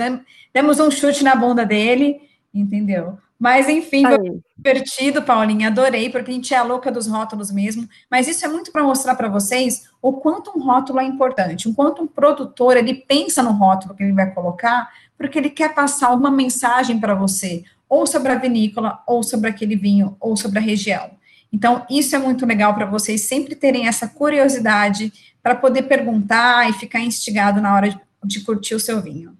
demos 0.54 0.80
um 0.80 0.92
chute 0.92 1.24
na 1.24 1.36
bunda 1.36 1.66
dele, 1.66 2.22
entendeu? 2.54 3.18
Mas, 3.40 3.70
enfim, 3.70 4.04
foi 4.04 4.42
divertido, 4.58 5.22
Paulinha, 5.22 5.68
adorei, 5.68 6.10
porque 6.10 6.30
a 6.30 6.34
gente 6.34 6.54
é 6.54 6.58
a 6.58 6.64
louca 6.64 6.92
dos 6.92 7.08
rótulos 7.08 7.50
mesmo. 7.50 7.88
Mas 8.12 8.28
isso 8.28 8.44
é 8.44 8.50
muito 8.50 8.70
para 8.70 8.84
mostrar 8.84 9.16
para 9.16 9.30
vocês 9.30 9.90
o 10.02 10.12
quanto 10.14 10.52
um 10.58 10.62
rótulo 10.62 11.00
é 11.00 11.06
importante, 11.06 11.70
o 11.70 11.74
quanto 11.74 12.04
um 12.04 12.08
produtor 12.08 12.76
ele 12.76 12.94
pensa 12.94 13.42
no 13.42 13.52
rótulo 13.52 13.96
que 13.96 14.04
ele 14.04 14.12
vai 14.12 14.30
colocar, 14.34 14.90
porque 15.18 15.40
ele 15.40 15.50
quer 15.50 15.74
passar 15.74 16.12
uma 16.12 16.30
mensagem 16.30 17.00
para 17.00 17.16
você, 17.16 17.64
ou 17.88 18.06
sobre 18.06 18.34
a 18.34 18.36
vinícola, 18.36 19.02
ou 19.08 19.24
sobre 19.24 19.50
aquele 19.50 19.78
vinho, 19.78 20.18
ou 20.20 20.36
sobre 20.36 20.60
a 20.60 20.62
região. 20.62 21.12
Então, 21.52 21.86
isso 21.90 22.16
é 22.16 22.20
muito 22.20 22.46
legal 22.46 22.74
para 22.76 22.86
vocês 22.86 23.22
sempre 23.22 23.56
terem 23.56 23.88
essa 23.88 24.08
curiosidade 24.08 25.14
para 25.42 25.56
poder 25.56 25.84
perguntar 25.84 26.70
e 26.70 26.74
ficar 26.74 27.00
instigado 27.00 27.62
na 27.62 27.74
hora 27.74 27.90
de, 27.90 28.00
de 28.26 28.42
curtir 28.42 28.76
o 28.76 28.80
seu 28.80 29.02
vinho. 29.02 29.39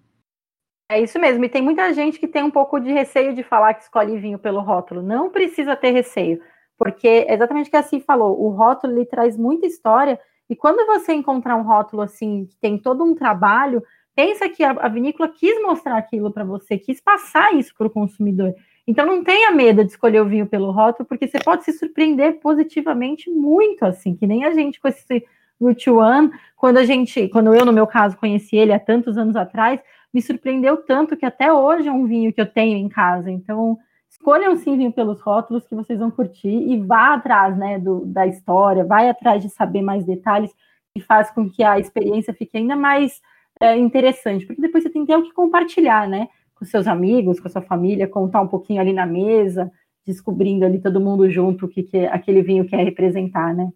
É 0.92 1.00
isso 1.00 1.20
mesmo, 1.20 1.46
e 1.46 1.50
tem 1.50 1.62
muita 1.62 1.94
gente 1.94 2.20
que 2.20 2.28
tem 2.28 2.42
um 2.42 2.50
pouco 2.50 2.80
de 2.80 2.92
receio 2.92 3.36
de 3.36 3.44
falar 3.44 3.76
que 3.76 3.84
escolhe 3.84 4.18
vinho 4.18 4.40
pelo 4.40 4.60
rótulo. 4.60 5.04
Não 5.04 5.30
precisa 5.30 5.76
ter 5.76 5.92
receio, 5.92 6.42
porque 6.80 7.08
é 7.08 7.36
exatamente 7.36 7.68
o 7.68 7.70
que 7.70 7.78
a 7.78 7.84
Ci 7.84 8.00
falou, 8.00 8.42
o 8.44 8.50
rótulo 8.50 9.06
traz 9.06 9.38
muita 9.38 9.68
história, 9.68 10.20
e 10.50 10.56
quando 10.56 10.88
você 10.88 11.14
encontrar 11.14 11.58
um 11.58 11.62
rótulo 11.62 12.02
assim, 12.02 12.48
que 12.48 12.58
tem 12.58 12.76
todo 12.76 13.04
um 13.04 13.14
trabalho, 13.14 13.84
pensa 14.16 14.50
que 14.50 14.64
a, 14.64 14.72
a 14.72 14.88
vinícola 14.88 15.30
quis 15.30 15.62
mostrar 15.62 15.96
aquilo 15.96 16.32
para 16.32 16.44
você, 16.44 16.76
quis 16.76 17.00
passar 17.00 17.54
isso 17.54 17.72
para 17.78 17.86
o 17.86 17.92
consumidor. 17.92 18.56
Então 18.88 19.06
não 19.06 19.24
tenha 19.24 19.52
medo 19.52 19.86
de 19.86 19.92
escolher 19.92 20.22
o 20.22 20.28
vinho 20.28 20.48
pelo 20.48 20.72
rótulo, 20.72 21.08
porque 21.08 21.28
você 21.28 21.38
pode 21.38 21.66
se 21.66 21.74
surpreender 21.74 22.40
positivamente 22.40 23.30
muito, 23.30 23.86
assim, 23.86 24.16
que 24.16 24.26
nem 24.26 24.44
a 24.44 24.52
gente 24.56 24.80
com 24.80 24.88
esse 24.88 25.24
Route 25.62 25.90
One, 25.92 26.32
quando 26.56 26.78
a 26.78 26.86
gente, 26.86 27.28
quando 27.28 27.54
eu, 27.54 27.64
no 27.64 27.74
meu 27.74 27.86
caso, 27.86 28.18
conheci 28.18 28.56
ele 28.56 28.74
há 28.74 28.80
tantos 28.80 29.18
anos 29.18 29.36
atrás, 29.36 29.80
me 30.14 30.22
surpreendeu 30.22 30.78
tanto 30.78 31.16
que 31.16 31.26
até 31.26 31.52
hoje 31.52 31.88
é 31.88 31.92
um 31.92 32.06
vinho 32.06 32.34
que 32.34 32.42
eu 32.42 32.52
tenho 32.52 32.78
em 32.78 32.90
casa. 32.90 33.30
Então, 33.30 33.78
escolham 34.10 34.56
sim 34.58 34.78
vinho 34.78 34.92
pelos 34.92 35.22
rótulos 35.22 35.68
que 35.68 35.76
vocês 35.76 36.00
vão 36.00 36.10
curtir 36.10 36.50
e 36.50 36.80
vá 36.82 37.14
atrás, 37.14 37.58
né, 37.58 37.80
do, 37.80 38.06
da 38.06 38.26
história, 38.26 38.84
vai 38.84 39.10
atrás 39.10 39.42
de 39.42 39.50
saber 39.50 39.82
mais 39.82 40.04
detalhes 40.04 40.52
que 40.94 41.00
faz 41.00 41.30
com 41.32 41.50
que 41.50 41.64
a 41.64 41.80
experiência 41.80 42.34
fique 42.34 42.58
ainda 42.58 42.76
mais 42.76 43.22
é, 43.62 43.78
interessante, 43.78 44.46
porque 44.46 44.62
depois 44.62 44.84
você 44.84 44.90
tem 44.90 45.06
que 45.06 45.12
ter 45.12 45.18
o 45.18 45.24
que 45.24 45.34
compartilhar, 45.34 46.08
né, 46.08 46.28
com 46.56 46.66
seus 46.66 46.88
amigos, 46.88 47.40
com 47.40 47.48
a 47.48 47.52
sua 47.52 47.62
família, 47.62 48.08
contar 48.08 48.42
um 48.42 48.48
pouquinho 48.48 48.82
ali 48.82 48.92
na 48.92 49.06
mesa, 49.06 49.72
descobrindo 50.06 50.66
ali 50.66 50.80
todo 50.80 51.00
mundo 51.00 51.30
junto 51.30 51.66
o 51.66 51.70
que, 51.70 51.84
que 51.84 52.06
aquele 52.08 52.42
vinho 52.42 52.66
quer 52.66 52.84
representar, 52.84 53.54
né. 53.54 53.70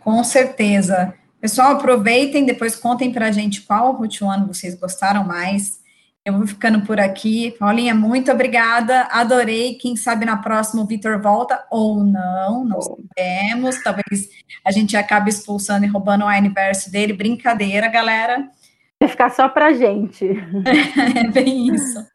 Com 0.00 0.24
certeza. 0.24 1.14
Pessoal, 1.40 1.72
aproveitem, 1.72 2.44
depois 2.44 2.76
contem 2.76 3.10
para 3.10 3.26
a 3.26 3.32
gente 3.32 3.62
qual 3.62 3.92
Route 3.92 4.22
One 4.22 4.46
vocês 4.46 4.74
gostaram 4.74 5.24
mais. 5.24 5.80
Eu 6.22 6.36
vou 6.36 6.46
ficando 6.46 6.82
por 6.82 7.00
aqui. 7.00 7.56
Paulinha, 7.58 7.94
muito 7.94 8.30
obrigada. 8.30 9.08
Adorei. 9.10 9.74
Quem 9.76 9.96
sabe 9.96 10.26
na 10.26 10.36
próxima 10.36 10.82
o 10.82 10.86
Vitor 10.86 11.20
volta 11.20 11.64
ou 11.70 12.04
não, 12.04 12.62
não 12.64 12.80
sabemos. 12.82 13.82
Talvez 13.82 14.28
a 14.62 14.70
gente 14.70 14.96
acabe 14.98 15.30
expulsando 15.30 15.86
e 15.86 15.88
roubando 15.88 16.24
o 16.24 16.28
aniversário 16.28 16.92
dele. 16.92 17.14
Brincadeira, 17.14 17.88
galera. 17.88 18.46
Vai 19.00 19.08
ficar 19.08 19.30
só 19.30 19.48
pra 19.48 19.72
gente. 19.72 20.26
é 21.16 21.26
bem 21.30 21.74
isso. 21.74 22.06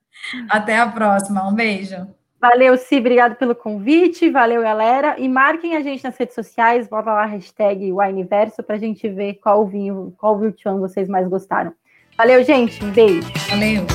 Até 0.49 0.77
a 0.77 0.88
próxima. 0.88 1.47
Um 1.49 1.55
beijo. 1.55 2.07
Valeu, 2.39 2.78
Si, 2.78 2.98
obrigado 2.98 3.36
pelo 3.36 3.56
convite, 3.56 4.30
valeu, 4.30 4.62
galera. 4.62 5.15
E 5.17 5.28
marquem 5.28 5.76
a 5.76 5.82
gente 5.82 6.04
nas 6.04 6.17
redes 6.17 6.36
sociais, 6.36 6.88
bota 6.88 7.12
lá 7.12 7.24
a 7.24 7.28
hashtag 7.28 7.91
Wineverso 7.91 8.62
para 8.62 8.76
a 8.76 8.80
gente 8.80 9.08
ver 9.10 9.36
qual 9.36 9.65
vinho, 9.65 10.13
qual 10.17 10.38
vinho 10.38 10.54
vocês 10.80 11.08
mais 11.08 11.28
gostaram. 11.28 11.74
Valeu, 12.17 12.43
gente, 12.43 12.84
um 12.84 12.91
beijo. 12.91 13.28
Valeu. 13.50 13.86